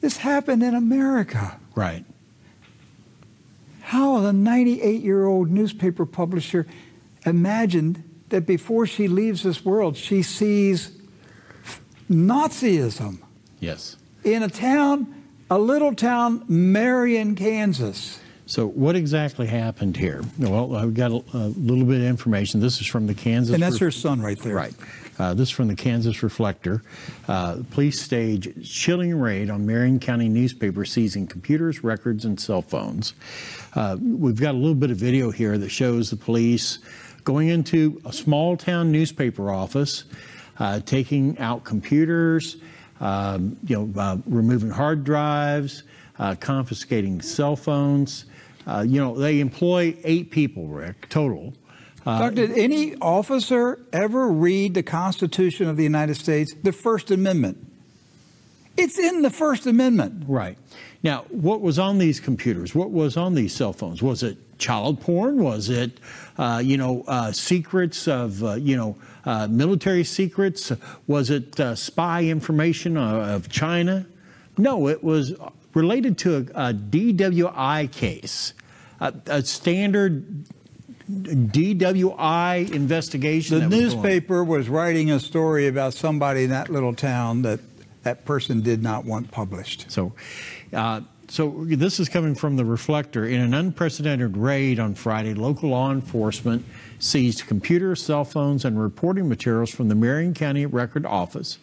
[0.00, 1.58] this happened in America.
[1.74, 2.04] Right.
[3.82, 6.66] How a 98 year old newspaper publisher
[7.24, 10.90] imagined that before she leaves this world, she sees
[12.10, 13.18] Nazism
[13.60, 13.96] Yes.
[14.24, 15.14] in a town,
[15.48, 18.18] a little town, Marion, Kansas.
[18.46, 20.22] So what exactly happened here?
[20.38, 22.60] Well, I've got a, a little bit of information.
[22.60, 23.52] This is from the Kansas.
[23.54, 24.54] And that's Re- her son right there.
[24.54, 24.74] Right.
[25.18, 26.82] Uh, this is from the Kansas Reflector.
[27.26, 33.14] Uh, police stage chilling raid on Marion County newspaper seizing computers, records, and cell phones.
[33.74, 36.78] Uh, we've got a little bit of video here that shows the police
[37.24, 40.04] going into a small town newspaper office,
[40.60, 42.58] uh, taking out computers,
[43.00, 45.82] um, you know, uh, removing hard drives,
[46.20, 48.26] uh, confiscating cell phones.
[48.66, 51.54] Uh, you know, they employ eight people, Rick, total.
[52.04, 57.58] Doc, did any officer ever read the Constitution of the United States, the First Amendment?
[58.76, 60.24] It's in the First Amendment.
[60.28, 60.56] Right.
[61.02, 62.74] Now, what was on these computers?
[62.74, 64.02] What was on these cell phones?
[64.02, 65.42] Was it child porn?
[65.42, 65.98] Was it,
[66.38, 70.72] uh, you know, uh, secrets of, uh, you know, uh, military secrets?
[71.06, 74.06] Was it uh, spy information uh, of China?
[74.58, 75.34] No, it was
[75.76, 78.54] related to a, a DWI case,
[78.98, 80.46] a, a standard
[81.08, 83.56] DWI investigation.
[83.56, 87.60] The that was newspaper was writing a story about somebody in that little town that
[88.02, 89.90] that person did not want published.
[89.90, 90.14] So,
[90.72, 93.26] uh, so this is coming from the Reflector.
[93.26, 96.64] In an unprecedented raid on Friday, local law enforcement
[96.98, 101.58] seized computers, cell phones, and reporting materials from the Marion County Record Office,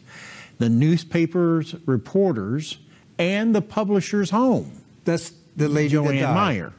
[0.59, 2.77] the newspaper's reporters,
[3.17, 4.83] and the publisher's home.
[5.05, 6.35] That's the lady that Joanne died.
[6.35, 6.73] Meyer.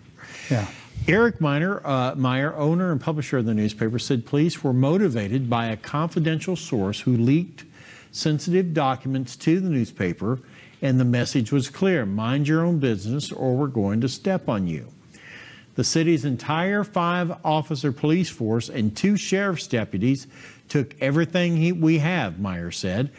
[0.50, 0.66] Yeah.
[1.06, 5.66] Eric Meyer, uh, Meyer, owner and publisher of the newspaper, said police were motivated by
[5.66, 7.64] a confidential source who leaked
[8.10, 10.40] sensitive documents to the newspaper,
[10.80, 14.66] and the message was clear mind your own business or we're going to step on
[14.66, 14.88] you.
[15.74, 20.26] The city's entire five officer police force and two sheriff's deputies
[20.68, 23.10] took everything he, we have, Meyer said,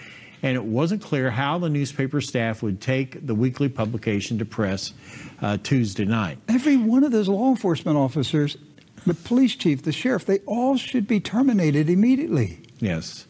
[0.42, 4.94] and it wasn't clear how the newspaper staff would take the weekly publication to press
[5.42, 6.38] uh, Tuesday night.
[6.48, 8.58] Every one of those law enforcement officers,
[9.06, 12.60] the police chief, the sheriff, they all should be terminated immediately.
[12.80, 13.26] Yes.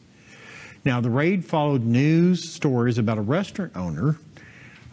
[0.83, 4.17] Now, the raid followed news stories about a restaurant owner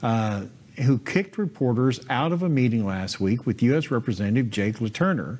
[0.02, 0.46] uh,
[0.80, 3.90] who kicked reporters out of a meeting last week with U.S.
[3.90, 5.38] Representative Jake LaTurner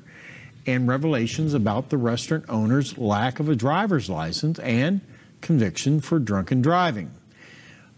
[0.65, 5.01] and revelations about the restaurant owner's lack of a driver's license and
[5.43, 7.11] conviction for drunken driving.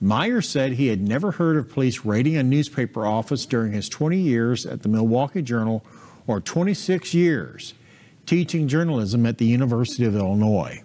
[0.02, 4.18] Meyer said he had never heard of police raiding a newspaper office during his 20
[4.18, 5.86] years at the Milwaukee Journal
[6.28, 7.74] or 26 years
[8.26, 10.82] teaching journalism at the University of Illinois.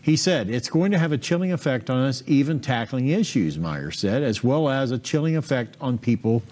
[0.00, 3.90] He said, It's going to have a chilling effect on us, even tackling issues, Meyer
[3.90, 6.42] said, as well as a chilling effect on people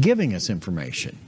[0.00, 1.18] giving us information.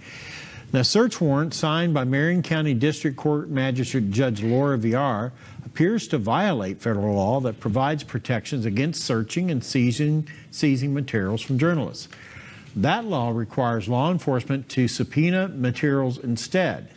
[0.72, 5.32] The search warrant signed by Marion County District Court Magistrate Judge Laura Viar
[5.66, 11.58] appears to violate federal law that provides protections against searching and seizing, seizing materials from
[11.58, 12.06] journalists.
[12.76, 16.90] That law requires law enforcement to subpoena materials instead.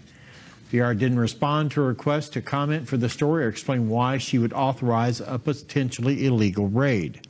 [0.69, 4.37] Villar didn't respond to a request to comment for the story or explain why she
[4.37, 7.27] would authorize a potentially illegal raid.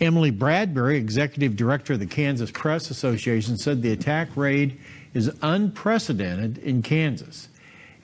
[0.00, 4.78] Emily Bradbury, executive director of the Kansas Press Association, said the attack raid
[5.14, 7.48] is unprecedented in Kansas.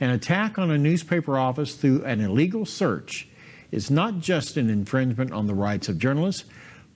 [0.01, 3.29] An attack on a newspaper office through an illegal search
[3.71, 6.45] is not just an infringement on the rights of journalists,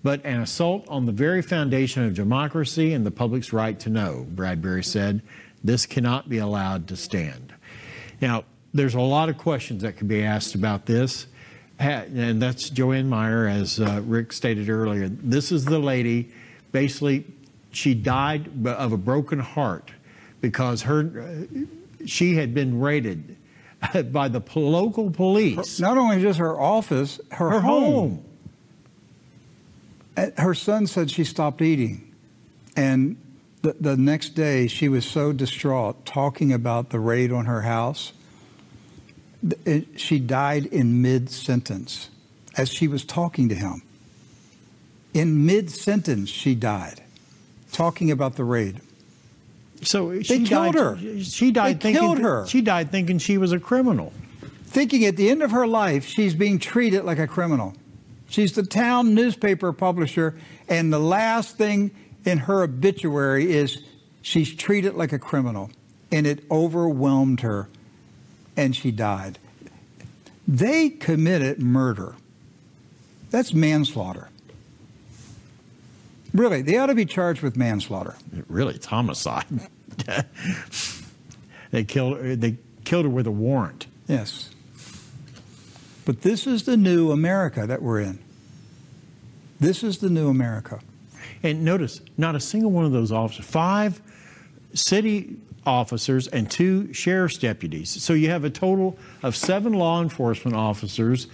[0.02, 4.26] but an assault on the very foundation of democracy and the public's right to know,
[4.30, 5.22] Bradbury said.
[5.62, 7.54] This cannot be allowed to stand.
[8.20, 11.26] Now, there's a lot of questions that could be asked about this,
[11.78, 15.08] and that's Joanne Meyer, as uh, Rick stated earlier.
[15.08, 16.30] This is the lady,
[16.70, 17.24] basically,
[17.70, 19.90] she died of a broken heart
[20.44, 23.34] because her uh, she had been raided
[24.12, 25.80] by the local police.
[25.80, 28.22] Not only just her office, her, her home.
[30.16, 30.32] home.
[30.36, 32.12] Her son said she stopped eating,
[32.76, 33.16] and
[33.62, 38.12] the, the next day she was so distraught talking about the raid on her house.
[39.64, 42.10] It, she died in mid sentence
[42.58, 43.80] as she was talking to him.
[45.14, 47.02] In mid sentence, she died
[47.72, 48.82] talking about the raid.
[49.84, 51.20] So they she killed died, her.
[51.20, 52.46] She died they thinking killed her.
[52.46, 54.12] She died thinking she was a criminal.
[54.66, 57.74] Thinking at the end of her life she's being treated like a criminal.
[58.28, 60.36] She's the town newspaper publisher,
[60.68, 61.92] and the last thing
[62.24, 63.78] in her obituary is
[64.22, 65.70] she's treated like a criminal,
[66.10, 67.68] and it overwhelmed her,
[68.56, 69.38] and she died.
[70.48, 72.16] They committed murder.
[73.30, 74.30] That's manslaughter.
[76.32, 78.16] Really, they ought to be charged with manslaughter.
[78.48, 79.46] Really, it's homicide.
[81.70, 83.86] they killed they killed her with a warrant.
[84.06, 84.50] Yes.
[86.04, 88.18] But this is the new America that we're in.
[89.58, 90.80] This is the new America.
[91.42, 94.00] And notice, not a single one of those officers, five
[94.74, 95.36] city
[95.66, 97.90] officers and two sheriff's deputies.
[98.02, 101.26] So you have a total of seven law enforcement officers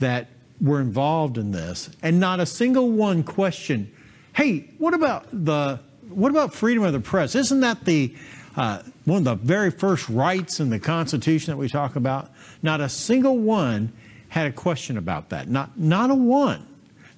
[0.00, 0.28] that
[0.60, 3.92] were involved in this, and not a single one questioned,
[4.32, 7.34] hey, what about the what about freedom of the press?
[7.34, 8.14] Isn't that the
[8.56, 12.30] uh, one of the very first rights in the Constitution that we talk about?
[12.62, 13.92] Not a single one
[14.28, 15.48] had a question about that.
[15.48, 16.66] Not not a one.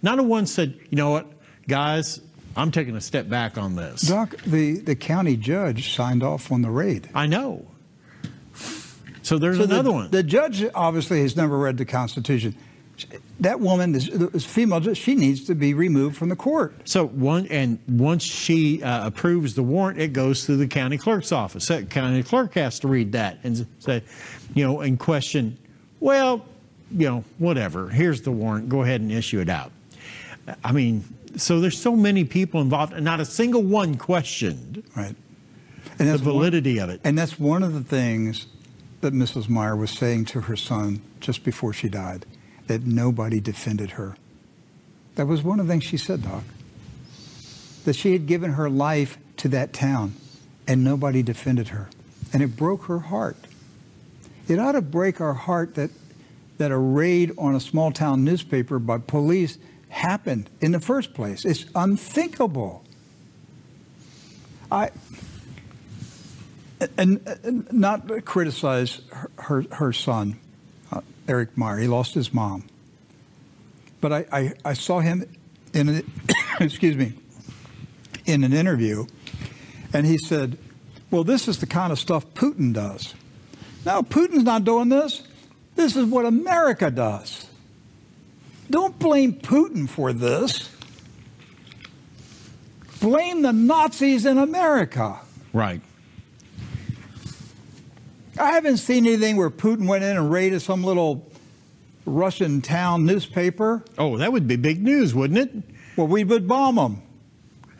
[0.02, 1.26] Not a one said, you know what,
[1.68, 2.20] guys,
[2.56, 4.02] I'm taking a step back on this.
[4.02, 7.08] Doc, the, the county judge signed off on the raid.
[7.14, 7.66] I know.
[9.22, 10.10] So there's so another the, one.
[10.10, 12.56] The judge obviously has never read the Constitution.
[13.40, 16.88] That woman, is, is female, she needs to be removed from the court.
[16.88, 21.32] So one and once she uh, approves the warrant, it goes through the county clerk's
[21.32, 21.68] office.
[21.68, 24.02] The county clerk has to read that and say,
[24.54, 25.58] you know, and question.
[26.00, 26.44] Well,
[26.90, 27.88] you know, whatever.
[27.88, 28.68] Here's the warrant.
[28.68, 29.72] Go ahead and issue it out.
[30.64, 31.04] I mean,
[31.36, 35.14] so there's so many people involved, and not a single one questioned right.
[35.98, 37.00] and the validity one, of it.
[37.04, 38.46] And that's one of the things
[39.00, 39.48] that Mrs.
[39.48, 42.26] Meyer was saying to her son just before she died,
[42.70, 44.16] that nobody defended her.
[45.16, 46.44] That was one of the things she said, Doc.
[47.84, 50.14] That she had given her life to that town,
[50.68, 51.90] and nobody defended her.
[52.32, 53.36] And it broke her heart.
[54.46, 55.90] It ought to break our heart that,
[56.58, 59.58] that a raid on a small town newspaper by police
[59.88, 61.44] happened in the first place.
[61.44, 62.84] It's unthinkable.
[64.70, 64.90] I
[66.96, 70.38] and, and not criticize her her, her son,
[71.30, 71.78] Eric Meyer.
[71.78, 72.64] He lost his mom,
[74.00, 75.24] but I, I, I saw him
[75.72, 76.12] in an,
[76.60, 77.14] excuse me
[78.26, 79.06] in an interview,
[79.92, 80.58] and he said,
[81.10, 83.14] "Well, this is the kind of stuff Putin does."
[83.86, 85.22] No, Putin's not doing this.
[85.76, 87.46] This is what America does.
[88.68, 90.68] Don't blame Putin for this.
[93.00, 95.18] Blame the Nazis in America.
[95.52, 95.80] Right.
[98.40, 101.30] I haven't seen anything where Putin went in and raided some little
[102.06, 103.84] Russian town newspaper.
[103.98, 105.50] Oh, that would be big news, wouldn't it?
[105.96, 107.02] Well, we would bomb them.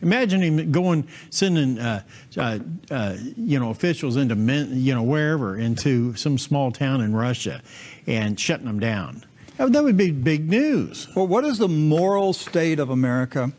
[0.03, 2.03] Imagine him going, sending, uh,
[2.37, 2.59] uh,
[2.91, 7.63] uh, you know, officials into, you know, wherever, into some small town in Russia,
[8.07, 9.25] and shutting them down.
[9.57, 11.07] That would be big news.
[11.15, 13.53] Well, what is the moral state of America?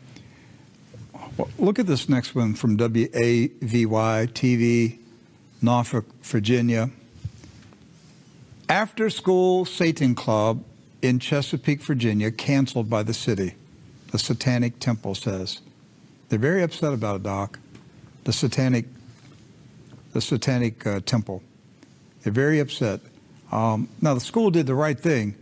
[1.36, 4.98] Well, look at this next one from WAVY TV,
[5.62, 6.90] Norfolk, Virginia.
[8.68, 10.64] After school Satan Club
[11.00, 13.54] in Chesapeake, Virginia, canceled by the city,
[14.10, 15.60] the Satanic Temple says.
[16.28, 17.58] They're very upset about it, Doc.
[18.24, 18.86] The Satanic
[20.12, 21.42] the Satanic uh, Temple.
[22.22, 23.00] They're very upset.
[23.50, 25.34] Um, now, the school did the right thing,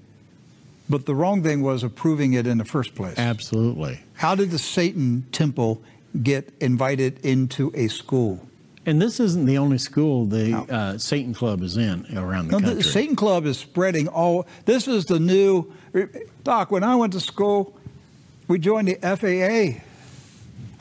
[0.89, 3.19] but the wrong thing was approving it in the first place.
[3.19, 4.01] Absolutely.
[4.15, 5.83] How did the Satan Temple
[6.23, 8.47] get invited into a school?
[8.87, 12.61] And this isn't the only school the uh, Satan Club is in around the no,
[12.61, 12.83] country.
[12.83, 14.47] The Satan Club is spreading all.
[14.65, 15.73] This is the new.
[16.45, 17.77] Doc, when I went to school,
[18.49, 19.83] we joined the FAA.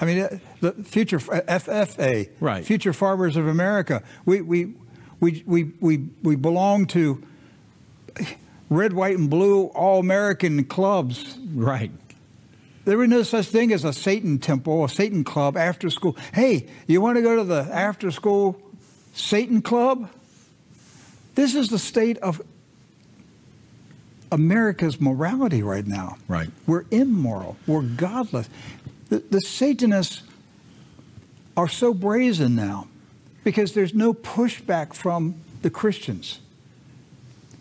[0.01, 2.65] I mean, uh, the future FFA, right?
[2.65, 4.01] Future Farmers of America.
[4.25, 4.73] We we
[5.19, 7.21] we we we we belong to
[8.69, 11.37] red, white, and blue all American clubs.
[11.53, 11.91] Right.
[12.89, 16.17] There was no such thing as a Satan temple, a Satan club after school.
[16.33, 18.59] Hey, you want to go to the after school
[19.13, 20.09] Satan club?
[21.35, 22.41] This is the state of
[24.31, 26.17] America's morality right now.
[26.27, 26.49] Right.
[26.65, 27.57] We're immoral.
[27.67, 28.49] We're godless.
[29.09, 30.23] The, the Satanists
[31.55, 32.87] are so brazen now
[33.43, 36.39] because there's no pushback from the Christians.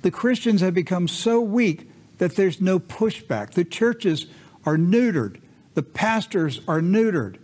[0.01, 3.51] The Christians have become so weak that there's no pushback.
[3.51, 4.25] The churches
[4.65, 5.41] are neutered,
[5.75, 7.37] the pastors are neutered.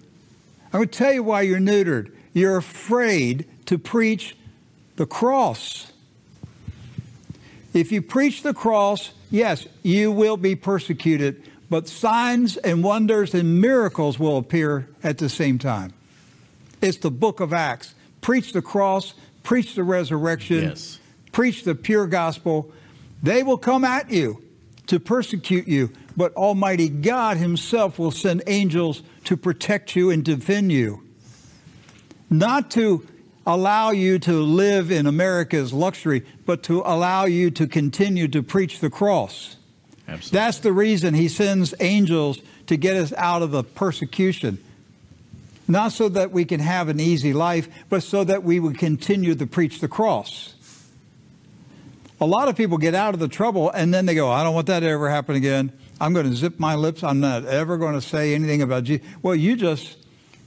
[0.73, 2.13] I would tell you why you're neutered.
[2.33, 4.37] You're afraid to preach
[4.97, 5.93] the cross.
[7.73, 13.61] If you preach the cross, yes, you will be persecuted, but signs and wonders and
[13.61, 15.93] miracles will appear at the same time.
[16.81, 17.95] It's the book of Acts.
[18.21, 20.99] Preach the cross, preach the resurrection, yes.
[21.33, 22.73] preach the pure gospel.
[23.23, 24.43] They will come at you
[24.87, 30.73] to persecute you, but Almighty God Himself will send angels to protect you and defend
[30.73, 31.03] you.
[32.31, 33.07] Not to
[33.47, 38.81] allow you to live in America's luxury, but to allow you to continue to preach
[38.81, 39.57] the cross.
[40.09, 40.39] Absolutely.
[40.39, 44.59] That's the reason He sends angels to get us out of the persecution.
[45.67, 49.35] Not so that we can have an easy life, but so that we would continue
[49.35, 50.55] to preach the cross.
[52.25, 54.55] A lot of people get out of the trouble and then they go, I don't
[54.55, 55.71] want that to ever happen again.
[56.01, 57.05] I'm going to zip my lips.
[57.05, 59.07] I'm not ever going to say anything about Jesus.
[59.21, 59.99] Well, you just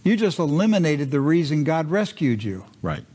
[0.03, 2.65] you just eliminated the reason God rescued you.
[2.81, 3.05] Right.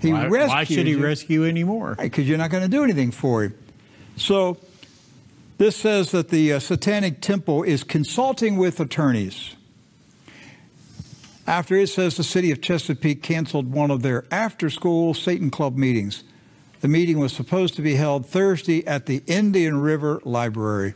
[0.00, 1.04] He why, rescued why should he you.
[1.04, 1.96] rescue anymore?
[2.00, 3.58] Because you're not going to do anything for him.
[4.16, 4.56] So
[5.58, 9.54] this says that the uh, Satanic Temple is consulting with attorneys.
[11.46, 15.76] After it says the city of Chesapeake canceled one of their after school Satan Club
[15.76, 16.24] meetings.
[16.82, 20.94] The meeting was supposed to be held Thursday at the Indian River Library.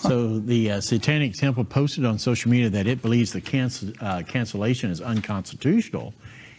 [0.00, 4.90] So the uh, Satanic Temple posted on social media that it believes the uh, cancellation
[4.90, 6.12] is unconstitutional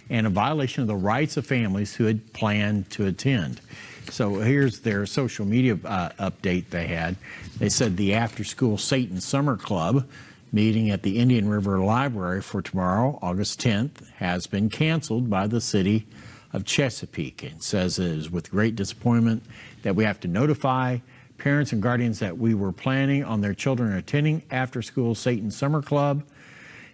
[0.10, 3.62] and a violation of the rights of families who had planned to attend.
[4.10, 7.18] So here's their social media uh, update they had.
[7.60, 10.10] They said the after school Satan Summer Club
[10.52, 15.62] meeting at the Indian River Library for tomorrow, August 10th, has been canceled by the
[15.62, 16.08] city
[16.54, 17.43] of Chesapeake.
[17.43, 19.43] and says it is with great disappointment
[19.84, 20.97] that we have to notify
[21.38, 25.82] parents and guardians that we were planning on their children attending after school Satan Summer
[25.82, 26.24] Club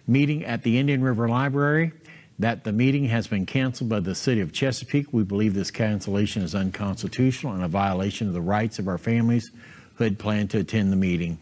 [0.06, 1.92] meeting at the Indian River Library
[2.38, 5.12] that the meeting has been canceled by the city of Chesapeake.
[5.12, 9.50] We believe this cancellation is unconstitutional and a violation of the rights of our families
[9.94, 11.38] who had planned to attend the meeting,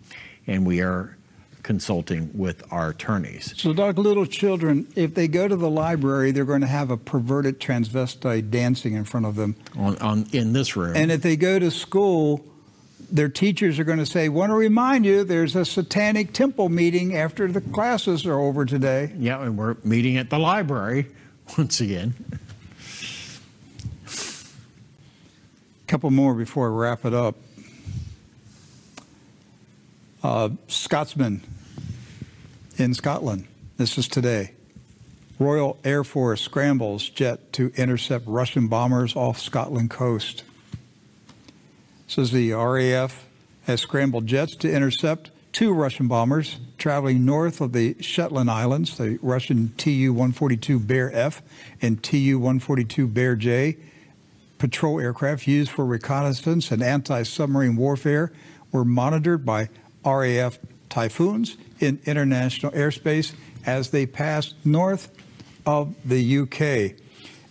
[0.47, 1.14] and we are
[1.65, 3.55] consulting with our attorneys.
[3.57, 6.97] So, Doc, little children, if they go to the library, they're going to have a
[6.97, 9.57] perverted transvestite dancing in front of them.
[9.77, 10.95] On, on in this room.
[10.95, 12.45] And if they go to school,
[13.11, 17.17] their teachers are going to say, "Want to remind you, there's a satanic temple meeting
[17.17, 21.07] after the classes are over today." Yeah, and we're meeting at the library
[21.59, 22.15] once again.
[24.07, 27.37] A couple more before I wrap it up.
[30.23, 31.43] Uh, Scotsman
[32.77, 33.47] in Scotland.
[33.77, 34.53] This is today.
[35.39, 40.45] Royal Air Force scrambles jet to intercept Russian bombers off Scotland coast.
[42.07, 43.25] Says the RAF
[43.65, 49.19] has scrambled jets to intercept two Russian bombers traveling north of the Shetland Islands, the
[49.23, 51.43] Russian Tu-142 Bear F
[51.81, 53.77] and Tu-142 Bear J
[54.59, 58.33] patrol aircraft used for reconnaissance and anti-submarine warfare
[58.73, 59.69] were monitored by
[60.05, 60.59] RAF
[60.89, 63.35] Typhoons in international airspace
[63.67, 65.11] as they passed north
[65.67, 66.99] of the UK.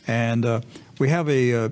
[0.07, 0.61] And uh,
[0.99, 1.69] we have a, uh,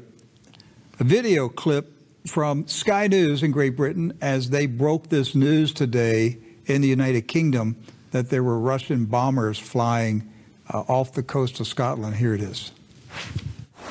[1.00, 1.92] a video clip
[2.26, 7.28] from Sky News in Great Britain as they broke this news today in the United
[7.28, 7.76] Kingdom
[8.12, 10.32] that there were Russian bombers flying
[10.70, 12.16] uh, off the coast of Scotland.
[12.16, 12.72] Here it is.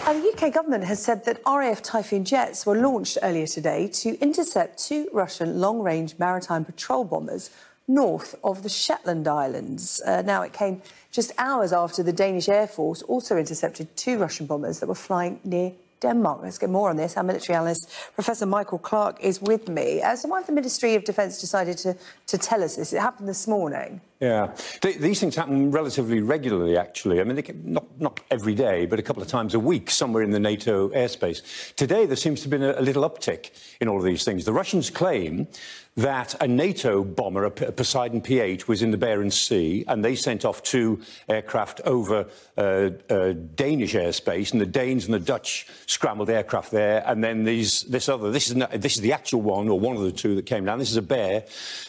[0.04, 4.18] Uh, the UK government has said that RAF Typhoon jets were launched earlier today to
[4.20, 7.50] intercept two Russian long range maritime patrol bombers
[7.94, 10.00] north of the Shetland Islands.
[10.06, 14.46] Uh, now, it came just hours after the Danish Air Force also intercepted two Russian
[14.46, 16.40] bombers that were flying near Denmark.
[16.42, 17.16] Let's get more on this.
[17.16, 20.00] Our military analyst, Professor Michael Clarke, is with me.
[20.02, 21.96] Uh, so, why have the Ministry of Defence decided to,
[22.28, 22.92] to tell us this?
[22.92, 24.00] It happened this morning.
[24.20, 27.22] Yeah, these things happen relatively regularly, actually.
[27.22, 30.30] I mean, not, not every day, but a couple of times a week, somewhere in
[30.30, 31.74] the NATO airspace.
[31.74, 33.50] Today, there seems to have been a, a little uptick
[33.80, 34.44] in all of these things.
[34.44, 35.48] The Russians claim
[35.96, 40.44] that a NATO bomber, a Poseidon P-8, was in the Barents Sea, and they sent
[40.44, 46.30] off two aircraft over uh, uh, Danish airspace, and the Danes and the Dutch scrambled
[46.30, 49.68] aircraft there, and then these, this other, this is, not, this is the actual one,
[49.68, 50.78] or one of the two that came down.
[50.78, 51.44] This is a Bear.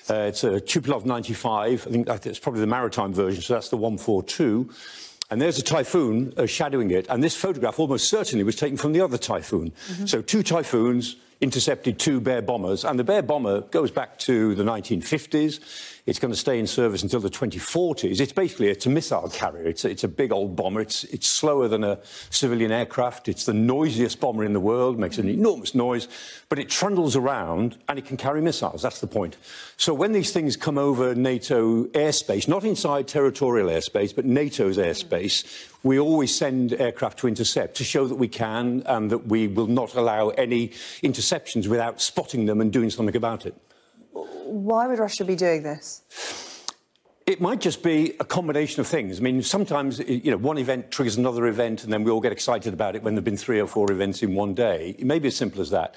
[0.09, 1.87] Uh, it's a Tupolev 95.
[2.09, 4.69] I think it's probably the maritime version, so that's the 142.
[5.29, 7.07] And there's a typhoon uh, shadowing it.
[7.09, 9.71] And this photograph almost certainly was taken from the other typhoon.
[9.71, 10.05] Mm-hmm.
[10.05, 12.83] So two typhoons intercepted two Bear bombers.
[12.83, 15.90] And the Bear bomber goes back to the 1950s.
[16.05, 18.19] It's going to stay in service until the 2040s.
[18.19, 19.67] It's basically it's a missile carrier.
[19.67, 20.81] It's a, it's a big old bomber.
[20.81, 21.99] It's, it's slower than a
[22.31, 23.27] civilian aircraft.
[23.27, 26.07] It's the noisiest bomber in the world, makes an enormous noise,
[26.49, 28.81] but it trundles around and it can carry missiles.
[28.81, 29.37] That's the point.
[29.77, 35.67] So when these things come over NATO airspace, not inside territorial airspace, but NATO's airspace,
[35.83, 39.67] we always send aircraft to intercept to show that we can and that we will
[39.67, 40.69] not allow any
[41.03, 43.55] interceptions without spotting them and doing something about it.
[44.11, 46.03] Why would Russia be doing this?
[47.25, 49.19] It might just be a combination of things.
[49.19, 52.31] I mean, sometimes, you know, one event triggers another event, and then we all get
[52.31, 54.95] excited about it when there have been three or four events in one day.
[54.97, 55.95] It may be as simple as that.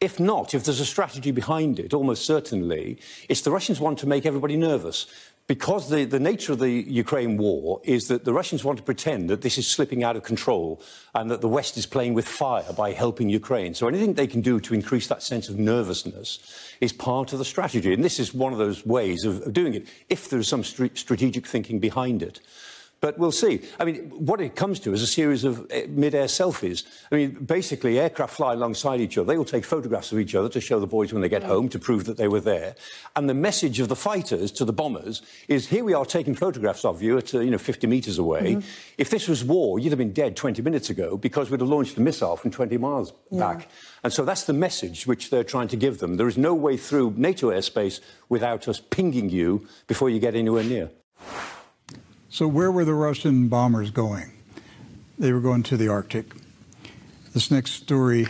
[0.00, 2.98] If not, if there's a strategy behind it, almost certainly,
[3.28, 5.06] it's the Russians want to make everybody nervous
[5.46, 9.30] because the, the nature of the Ukraine war is that the Russians want to pretend
[9.30, 10.82] that this is slipping out of control
[11.14, 13.72] and that the West is playing with fire by helping Ukraine.
[13.72, 16.40] So anything they can do to increase that sense of nervousness
[16.80, 17.92] is part of the strategy.
[17.92, 20.64] And this is one of those ways of, of doing it, if there is some
[20.64, 22.40] st strategic thinking behind it.
[23.00, 23.60] But we'll see.
[23.78, 26.84] I mean, what it comes to is a series of eh, mid-air selfies.
[27.12, 29.26] I mean, basically, aircraft fly alongside each other.
[29.26, 31.68] They will take photographs of each other to show the boys when they get home
[31.70, 32.74] to prove that they were there.
[33.14, 36.84] And the message of the fighters to the bombers is, here we are taking photographs
[36.84, 38.54] of you at, uh, you know, 50 metres away.
[38.54, 38.64] Mm -hmm.
[38.96, 41.98] If this was war, you'd have been dead 20 minutes ago because we'd have launched
[41.98, 43.46] a missile from 20 miles yeah.
[43.46, 43.68] back.
[44.02, 46.16] And so that's the message which they're trying to give them.
[46.16, 50.64] There is no way through NATO airspace without us pinging you before you get anywhere
[50.64, 50.90] near.
[52.28, 54.32] So, where were the Russian bombers going?
[55.18, 56.34] They were going to the Arctic.
[57.32, 58.26] This next story,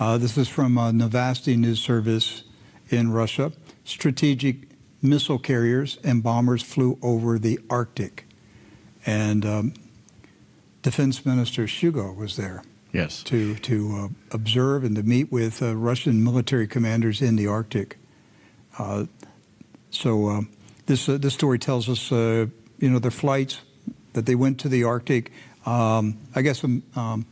[0.00, 2.42] uh, this is from uh, Novosti News Service
[2.90, 3.52] in Russia.
[3.84, 4.68] Strategic
[5.00, 8.26] missile carriers and bombers flew over the Arctic.
[9.06, 9.74] And um,
[10.82, 12.62] Defense Minister Shoigu was there.
[12.92, 13.22] Yes.
[13.24, 17.98] To, to uh, observe and to meet with uh, Russian military commanders in the Arctic.
[18.78, 19.06] Uh,
[19.90, 20.40] so uh,
[20.86, 22.10] this, this story tells us
[22.78, 23.60] you know, their flights
[24.12, 25.32] that they went to the Arctic.
[25.66, 27.26] Um, I guess some um,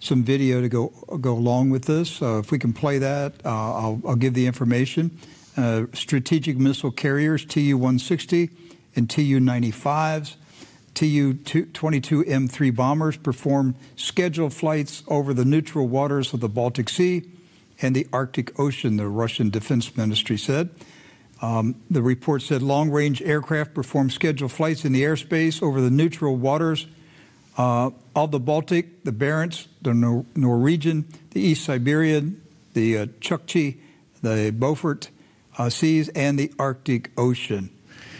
[0.00, 0.88] some video to go
[1.20, 2.20] go along with this.
[2.20, 5.16] Uh, if we can play that, uh, I'll, I'll, give the information.
[5.56, 8.50] Uh, strategic missile carriers Tu-160
[8.96, 10.36] and Tu-95s.
[10.94, 17.22] Tu-22M3 bombers perform scheduled flights over the neutral waters of the Baltic Sea
[17.80, 20.70] and the Arctic Ocean, the Russian Defense Ministry said.
[21.42, 25.90] Um, the report said long range aircraft performed scheduled flights in the airspace over the
[25.90, 26.86] neutral waters
[27.58, 32.40] uh, of the Baltic, the Barents, the Nor- Norwegian, the East Siberian,
[32.74, 33.78] the uh, Chukchi,
[34.22, 35.10] the Beaufort
[35.58, 37.70] uh, Seas, and the Arctic Ocean,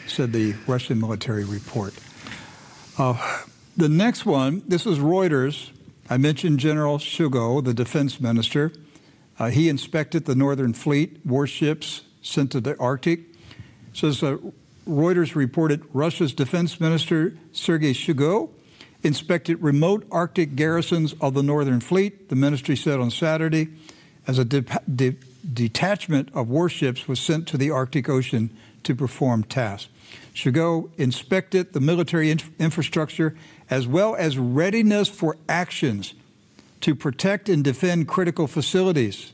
[0.09, 1.95] said the Russian military report.
[2.99, 3.45] Uh,
[3.77, 5.71] the next one, this is Reuters.
[6.11, 8.73] I mentioned General Shoigu, the defense minister.
[9.39, 13.21] Uh, he inspected the Northern Fleet warships sent to the Arctic.
[13.21, 14.39] It says uh,
[14.89, 18.51] Reuters reported Russia's defense minister Sergei Shoigu
[19.03, 22.29] inspected remote Arctic garrisons of the Northern Fleet.
[22.29, 23.69] The ministry said on Saturday,
[24.27, 24.65] as a de-
[24.95, 25.17] de-
[25.53, 29.89] detachment of warships was sent to the Arctic Ocean to perform tasks.
[30.35, 33.37] Shoigu inspected the military infrastructure
[33.69, 36.15] as well as readiness for actions
[36.81, 39.33] to protect and defend critical facilities.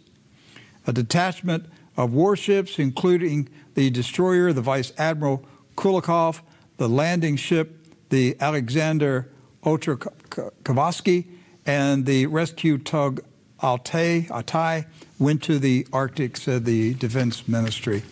[0.87, 1.67] A detachment
[1.99, 5.45] of warships, including the destroyer, the Vice Admiral
[5.77, 6.41] Kulakov,
[6.77, 7.77] the landing ship,
[8.09, 9.29] the Alexander
[9.65, 11.27] Otrokhovsky,
[11.67, 13.21] and the rescue tug
[13.63, 14.87] Altai, Altai
[15.19, 18.05] went to the Arctic, said the defense ministry.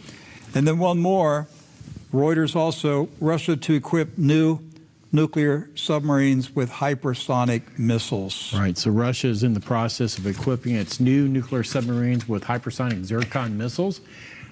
[0.52, 1.46] And then one more
[2.12, 4.58] Reuters also Russia to equip new
[5.12, 8.52] nuclear submarines with hypersonic missiles.
[8.54, 8.76] Right.
[8.76, 13.56] So Russia is in the process of equipping its new nuclear submarines with hypersonic Zircon
[13.56, 14.00] missiles.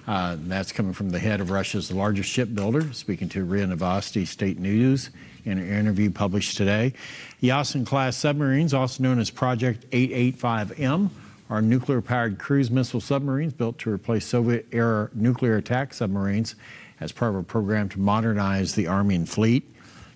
[0.06, 4.58] Uh, that's coming from the head of Russia's largest shipbuilder, speaking to RIA Novosti State
[4.58, 5.10] News
[5.44, 6.92] in an interview published today.
[7.42, 11.10] Yasen class submarines, also known as Project 885M,
[11.48, 16.54] are nuclear powered cruise missile submarines built to replace Soviet era nuclear attack submarines
[17.00, 19.73] as part of a program to modernize the Army and fleet.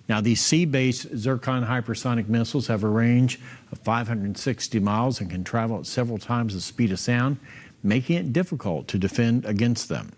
[0.09, 3.39] Now, these sea based Zircon hypersonic missiles have a range
[3.71, 7.37] of 560 miles and can travel at several times the speed of sound,
[7.83, 10.11] making it difficult to defend against them.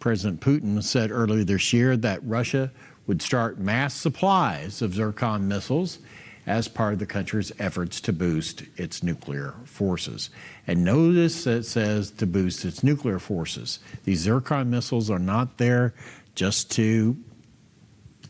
[0.00, 2.72] President Putin said earlier this year that Russia
[3.06, 6.00] would start mass supplies of Zircon missiles
[6.46, 10.30] as part of the country's efforts to boost its nuclear forces.
[10.66, 13.78] And notice that it says to boost its nuclear forces.
[14.04, 15.94] These Zircon missiles are not there
[16.34, 17.16] just to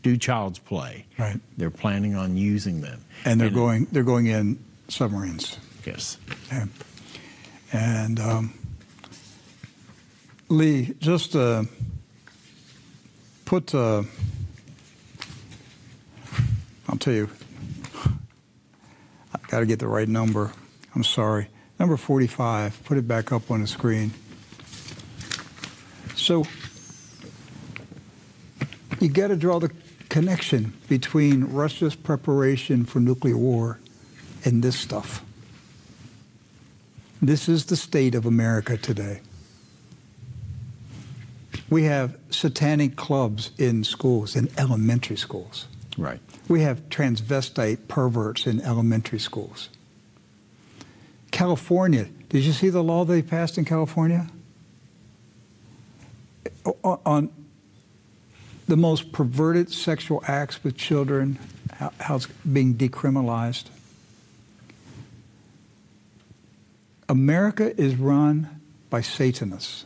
[0.01, 1.05] do child's play.
[1.17, 1.39] Right.
[1.57, 3.03] They're planning on using them.
[3.25, 5.57] And they're going they're going in submarines.
[5.85, 6.17] Yes.
[7.71, 8.53] And um,
[10.49, 11.63] Lee, just uh,
[13.45, 13.73] put.
[13.73, 14.03] Uh,
[16.89, 17.29] I'll tell you.
[19.33, 20.51] I got to get the right number.
[20.93, 21.47] I'm sorry.
[21.79, 22.83] Number 45.
[22.83, 24.11] Put it back up on the screen.
[26.15, 26.45] So
[28.99, 29.69] you got to draw the
[30.11, 33.79] connection between Russia's preparation for nuclear war
[34.43, 35.23] and this stuff.
[37.21, 39.21] This is the state of America today.
[41.69, 45.67] We have satanic clubs in schools, in elementary schools.
[45.97, 46.19] Right.
[46.49, 49.69] We have transvestite perverts in elementary schools.
[51.31, 54.27] California, did you see the law they passed in California?
[56.83, 57.31] On
[58.71, 61.37] the most perverted sexual acts with children,
[61.99, 63.65] how, it's being decriminalized.
[67.09, 69.83] America is run by Satanists.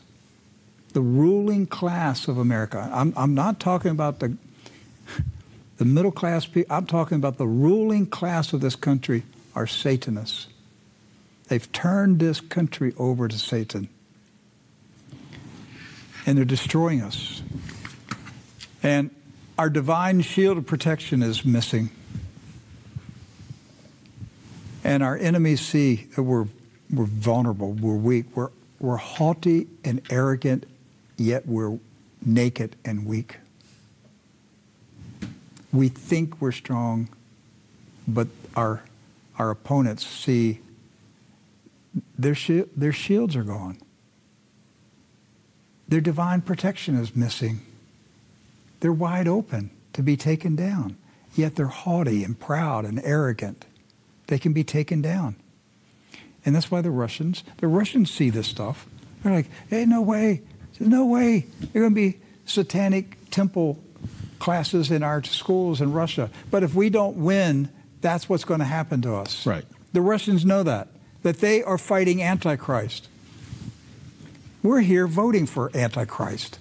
[0.93, 2.87] The ruling class of America.
[2.93, 4.37] I'm, I'm not talking about the,
[5.77, 6.75] the middle class people.
[6.75, 9.23] I'm talking about the ruling class of this country
[9.55, 10.45] are Satanists.
[11.47, 13.89] They've turned this country over to Satan.
[16.27, 17.41] And they're destroying us.
[18.85, 19.09] And
[19.57, 21.89] our divine shield of protection is missing.
[24.83, 26.45] And our enemies see that we're,
[26.93, 30.67] we're vulnerable, we're weak, we're, we're haughty and arrogant,
[31.17, 31.79] yet we're
[32.23, 33.37] naked and weak.
[35.73, 37.09] We think we're strong,
[38.07, 38.83] but our,
[39.39, 40.59] our opponents see
[42.19, 43.79] their, shi- their shields are gone.
[45.87, 47.61] Their divine protection is missing.
[48.85, 50.97] They're wide open to be taken down,
[51.33, 53.65] yet they're haughty and proud and arrogant.
[54.27, 55.37] They can be taken down.
[56.45, 58.85] And that's why the Russians, the Russians see this stuff.
[59.23, 60.43] They're like, hey, no way.
[60.77, 61.47] There's no way.
[61.73, 63.79] There are going to be satanic temple
[64.37, 66.29] classes in our schools in Russia.
[66.51, 67.69] But if we don't win,
[68.01, 69.47] that's what's going to happen to us.
[69.47, 69.65] Right.
[69.93, 70.89] The Russians know that,
[71.23, 73.09] that they are fighting Antichrist.
[74.61, 76.59] We're here voting for Antichrist.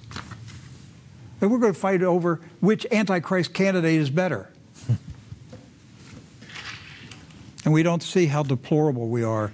[1.45, 4.49] And we're going to fight over which Antichrist candidate is better.
[7.66, 9.53] and we don't see how deplorable we are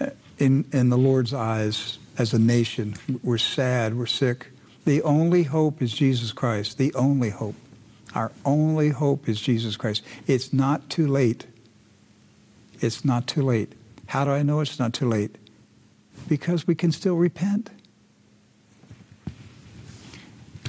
[0.00, 0.06] uh,
[0.38, 2.96] in, in the Lord's eyes as a nation.
[3.22, 4.48] We're sad, we're sick.
[4.84, 6.78] The only hope is Jesus Christ.
[6.78, 7.54] The only hope.
[8.12, 10.02] Our only hope is Jesus Christ.
[10.26, 11.46] It's not too late.
[12.80, 13.72] It's not too late.
[14.06, 15.36] How do I know it's not too late?
[16.26, 17.70] Because we can still repent.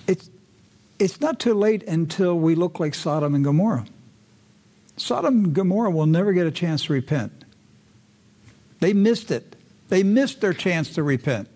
[0.07, 0.29] It's,
[0.97, 3.85] it's not too late until we look like Sodom and Gomorrah.
[4.95, 7.45] Sodom and Gomorrah will never get a chance to repent.
[8.79, 9.55] They missed it.
[9.89, 11.49] They missed their chance to repent.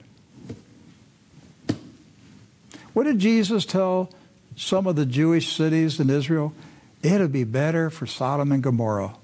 [2.93, 4.09] What did Jesus tell
[4.55, 6.53] some of the Jewish cities in Israel?
[7.01, 9.15] It'll be better for Sodom and Gomorrah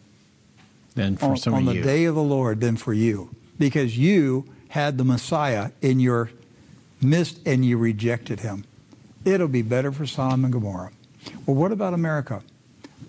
[0.95, 1.83] than for on, some on the you.
[1.83, 3.29] day of the Lord than for you,
[3.59, 6.31] because you had the Messiah in your
[7.01, 8.65] midst and you rejected him
[9.27, 10.91] it'll be better for Sodom and Gomorrah.
[11.45, 12.41] Well, what about America?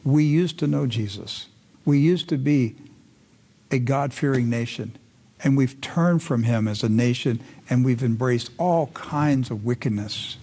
[0.04, 1.46] We used to know Jesus.
[1.84, 2.74] We used to be
[3.70, 4.96] a God fearing nation.
[5.42, 7.40] And we've turned from him as a nation
[7.70, 10.36] and we've embraced all kinds of wickedness.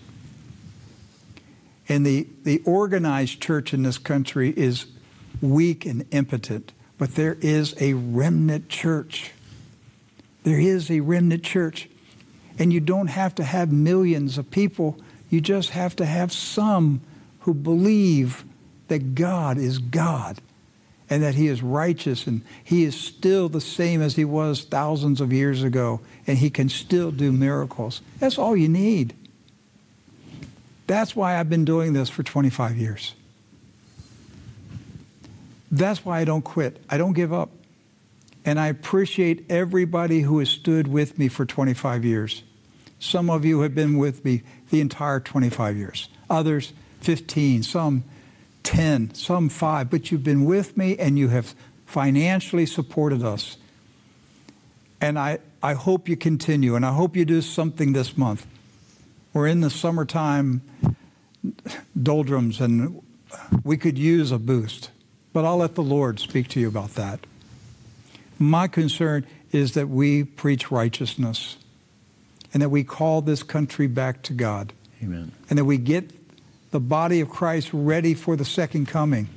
[1.89, 4.85] And the, the organized church in this country is
[5.41, 9.31] weak and impotent, but there is a remnant church.
[10.43, 11.89] There is a remnant church.
[12.57, 14.97] And you don't have to have millions of people
[15.35, 17.01] you just have to have some
[17.41, 18.45] who believe
[18.87, 20.39] that God is God.
[21.09, 25.19] And that He is righteous and He is still the same as He was thousands
[25.19, 28.01] of years ago and He can still do miracles.
[28.19, 29.13] That's all you need.
[30.87, 33.13] That's why I've been doing this for 25 years.
[35.69, 36.81] That's why I don't quit.
[36.89, 37.49] I don't give up.
[38.45, 42.41] And I appreciate everybody who has stood with me for 25 years.
[42.99, 48.03] Some of you have been with me the entire 25 years, others 15, some
[48.63, 51.53] 10, some 5, but you've been with me and you have
[51.85, 53.57] financially supported us.
[54.99, 58.47] And I, I hope you continue, and I hope you do something this month.
[59.33, 60.61] We're in the summertime
[62.01, 63.01] doldrums, and
[63.63, 64.89] we could use a boost.
[65.33, 67.19] But I'll let the Lord speak to you about that.
[68.39, 71.57] My concern is that we preach righteousness
[72.55, 74.71] and that we call this country back to God.
[75.03, 75.33] Amen.
[75.49, 76.09] And that we get
[76.71, 79.27] the body of Christ ready for the second coming.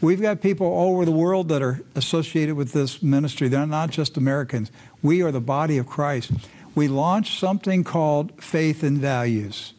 [0.00, 3.48] We've got people all over the world that are associated with this ministry.
[3.48, 4.72] They're not just Americans.
[5.02, 6.32] We are the body of Christ.
[6.74, 9.74] We launched something called Faith and Values,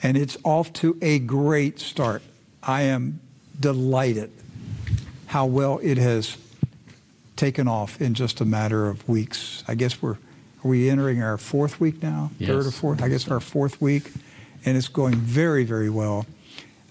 [0.00, 2.22] and it's off to a great start.
[2.62, 3.18] I am
[3.58, 4.30] delighted
[5.26, 6.38] how well it has
[7.34, 9.64] taken off in just a matter of weeks.
[9.66, 10.18] I guess we're
[10.64, 12.48] are we entering our fourth week now, yes.
[12.48, 13.02] third or fourth?
[13.02, 14.10] I guess our fourth week,
[14.64, 16.26] and it's going very, very well.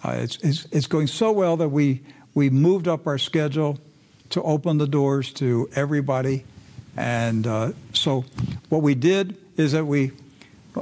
[0.04, 2.02] Uh, it's, it's, it's going so well that we
[2.34, 3.78] we moved up our schedule
[4.30, 6.46] to open the doors to everybody,
[6.98, 8.26] and uh, so
[8.70, 10.12] what we did is that we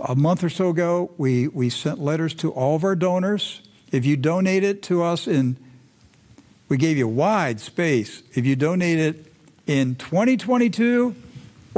[0.07, 3.61] a month or so ago we we sent letters to all of our donors.
[3.91, 5.57] If you donated to us in
[6.70, 8.22] we gave you wide space.
[8.36, 9.26] If you donated
[9.66, 11.16] in 2022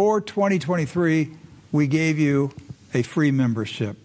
[0.01, 1.31] or 2023,
[1.71, 2.51] we gave you
[2.93, 3.97] a free membership.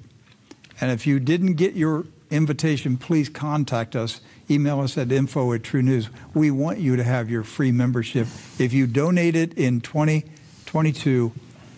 [0.81, 4.20] And if you didn't get your invitation, please contact us.
[4.51, 6.09] Email us at info at TruNews.
[6.35, 8.28] We want you to have your free membership.
[8.59, 11.32] If you donated in 2022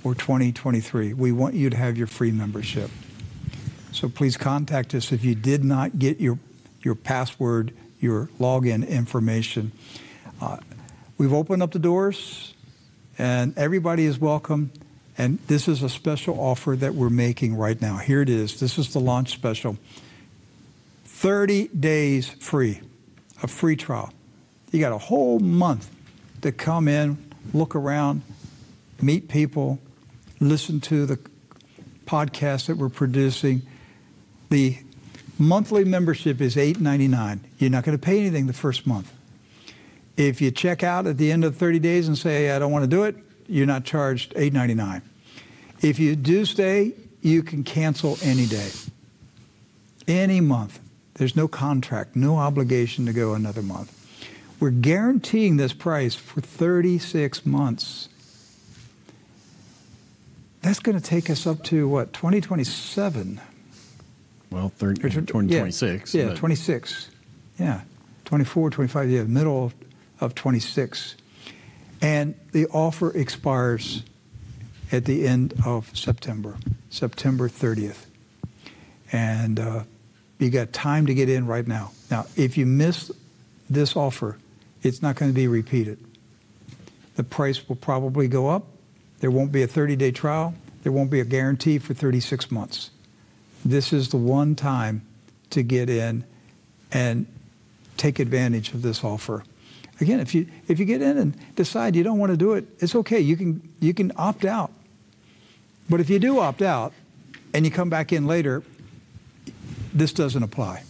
[0.04, 2.90] or 2023, we want you to have your free membership.
[3.92, 6.38] So please contact us if you did not get your,
[6.82, 9.72] your password, your login information.
[10.40, 10.58] Uh,
[11.18, 12.54] We've opened up the doors,
[13.18, 14.70] and everybody is welcome.
[15.18, 17.96] And this is a special offer that we're making right now.
[17.96, 18.60] Here it is.
[18.60, 19.76] This is the launch special
[21.04, 22.80] 30 days free,
[23.42, 24.12] a free trial.
[24.70, 25.90] You got a whole month
[26.42, 27.18] to come in,
[27.52, 28.22] look around,
[29.02, 29.80] meet people,
[30.38, 31.18] listen to the
[32.06, 33.62] podcast that we're producing.
[34.50, 34.78] The
[35.38, 37.40] monthly membership is $8.99.
[37.58, 39.12] You're not going to pay anything the first month.
[40.18, 42.82] If you check out at the end of 30 days and say, I don't want
[42.82, 43.14] to do it,
[43.46, 45.00] you're not charged $8.99.
[45.80, 46.92] If you do stay,
[47.22, 48.70] you can cancel any day,
[50.08, 50.80] any month.
[51.14, 53.94] There's no contract, no obligation to go another month.
[54.58, 58.08] We're guaranteeing this price for 36 months.
[60.62, 63.40] That's going to take us up to what, 2027?
[64.50, 66.12] Well, 30, 2026.
[66.12, 67.08] Yeah, yeah 26.
[67.60, 67.80] Yeah,
[68.24, 69.74] 24, 25, yeah, middle of
[70.20, 71.16] of 26.
[72.00, 74.02] And the offer expires
[74.92, 76.56] at the end of September,
[76.90, 78.06] September 30th.
[79.12, 79.82] And uh,
[80.38, 81.92] you got time to get in right now.
[82.10, 83.10] Now, if you miss
[83.68, 84.38] this offer,
[84.82, 85.98] it's not going to be repeated.
[87.16, 88.64] The price will probably go up.
[89.20, 90.54] There won't be a 30 day trial.
[90.82, 92.90] There won't be a guarantee for 36 months.
[93.64, 95.02] This is the one time
[95.50, 96.24] to get in
[96.92, 97.26] and
[97.96, 99.42] take advantage of this offer.
[100.00, 102.66] Again, if you if you get in and decide you don't want to do it,
[102.78, 103.20] it's okay.
[103.20, 104.70] You can you can opt out.
[105.90, 106.92] But if you do opt out
[107.52, 108.62] and you come back in later,
[109.92, 110.84] this doesn't apply.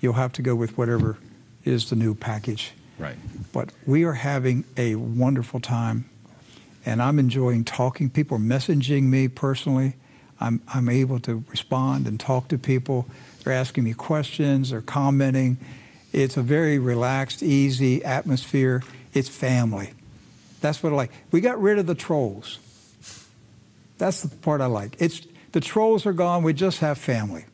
[0.00, 1.18] You'll have to go with whatever
[1.64, 2.72] is the new package.
[2.98, 3.16] Right.
[3.52, 6.08] But we are having a wonderful time
[6.84, 8.08] and I'm enjoying talking.
[8.10, 9.94] People are messaging me personally.
[10.40, 13.06] I'm I'm able to respond and talk to people.
[13.44, 15.58] They're asking me questions, they're commenting
[16.12, 18.82] it's a very relaxed, easy atmosphere.
[19.12, 19.92] It's family.
[20.60, 21.12] That's what I like.
[21.30, 22.58] We got rid of the trolls.
[23.98, 24.96] That's the part I like.
[25.00, 26.42] It's the trolls are gone.
[26.42, 27.44] We just have family.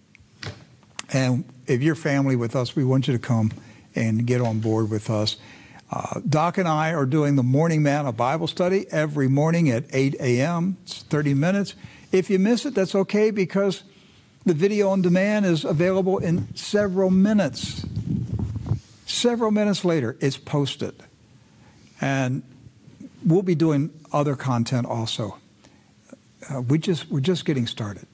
[1.12, 3.52] And if you're family with us, we want you to come
[3.94, 5.36] and get on board with us.
[5.90, 9.84] Uh, Doc and I are doing the Morning Man Manna Bible study every morning at
[9.92, 10.76] 8 a.m.
[10.82, 11.74] It's 30 minutes.
[12.10, 13.84] If you miss it, that's okay because
[14.44, 17.84] the video on demand is available in several minutes.
[19.24, 20.94] Several minutes later, it's posted.
[21.98, 22.42] And
[23.24, 25.38] we'll be doing other content also.
[26.50, 28.06] Uh, we just, we're just getting started.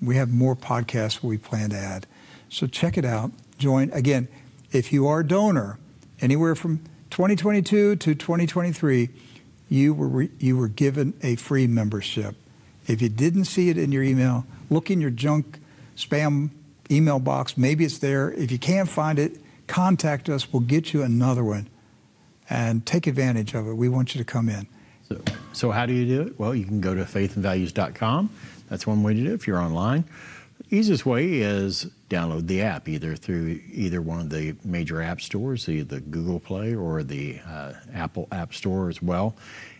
[0.00, 2.06] We have more podcasts we plan to add.
[2.48, 3.32] So check it out.
[3.58, 3.90] Join.
[3.90, 4.28] Again,
[4.70, 5.80] if you are a donor
[6.20, 6.78] anywhere from
[7.10, 9.08] 2022 to 2023,
[9.68, 12.36] you were re- you were given a free membership.
[12.86, 15.58] If you didn't see it in your email, look in your junk
[15.96, 16.50] spam
[16.88, 17.58] email box.
[17.58, 18.30] Maybe it's there.
[18.30, 20.52] If you can't find it, contact us.
[20.52, 21.68] We'll get you another one,
[22.48, 23.74] and take advantage of it.
[23.74, 24.66] We want you to come in.
[25.08, 25.20] So,
[25.52, 26.38] so how do you do it?
[26.38, 28.30] Well, you can go to faithandvalues.com.
[28.68, 30.04] That's one way to do it if you're online.
[30.70, 35.68] Easiest way is download the app either through either one of the major app stores,
[35.68, 39.36] either the Google Play or the uh, Apple App Store as well,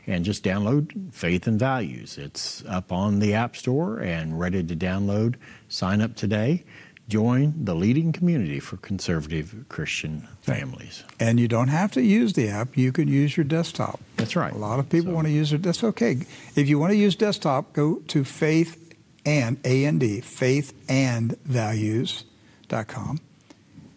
[0.07, 2.19] and just download Faith and Values.
[2.19, 5.37] It's up on the App Store and ready to download.
[5.69, 6.65] Sign up today.
[7.09, 11.03] Join the leading community for conservative Christian families.
[11.21, 12.77] And you don't have to use the app.
[12.77, 14.01] You can use your desktop.
[14.17, 14.53] That's right.
[14.53, 15.63] A lot of people So- want to use it.
[15.63, 16.19] That's okay.
[16.57, 18.79] If you want to use desktop, go to faith
[19.27, 23.21] and A N D, faithandvalues.com.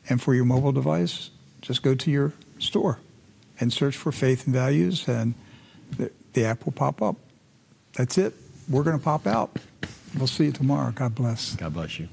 [0.10, 1.30] And for your mobile device,
[1.62, 3.00] just go to your store
[3.60, 5.34] and search for Faith and Values, and
[5.98, 7.16] the, the app will pop up.
[7.94, 8.34] That's it.
[8.70, 9.58] We're going to pop out.
[10.18, 10.92] We'll see you tomorrow.
[10.92, 11.56] God bless.
[11.56, 12.08] God bless you.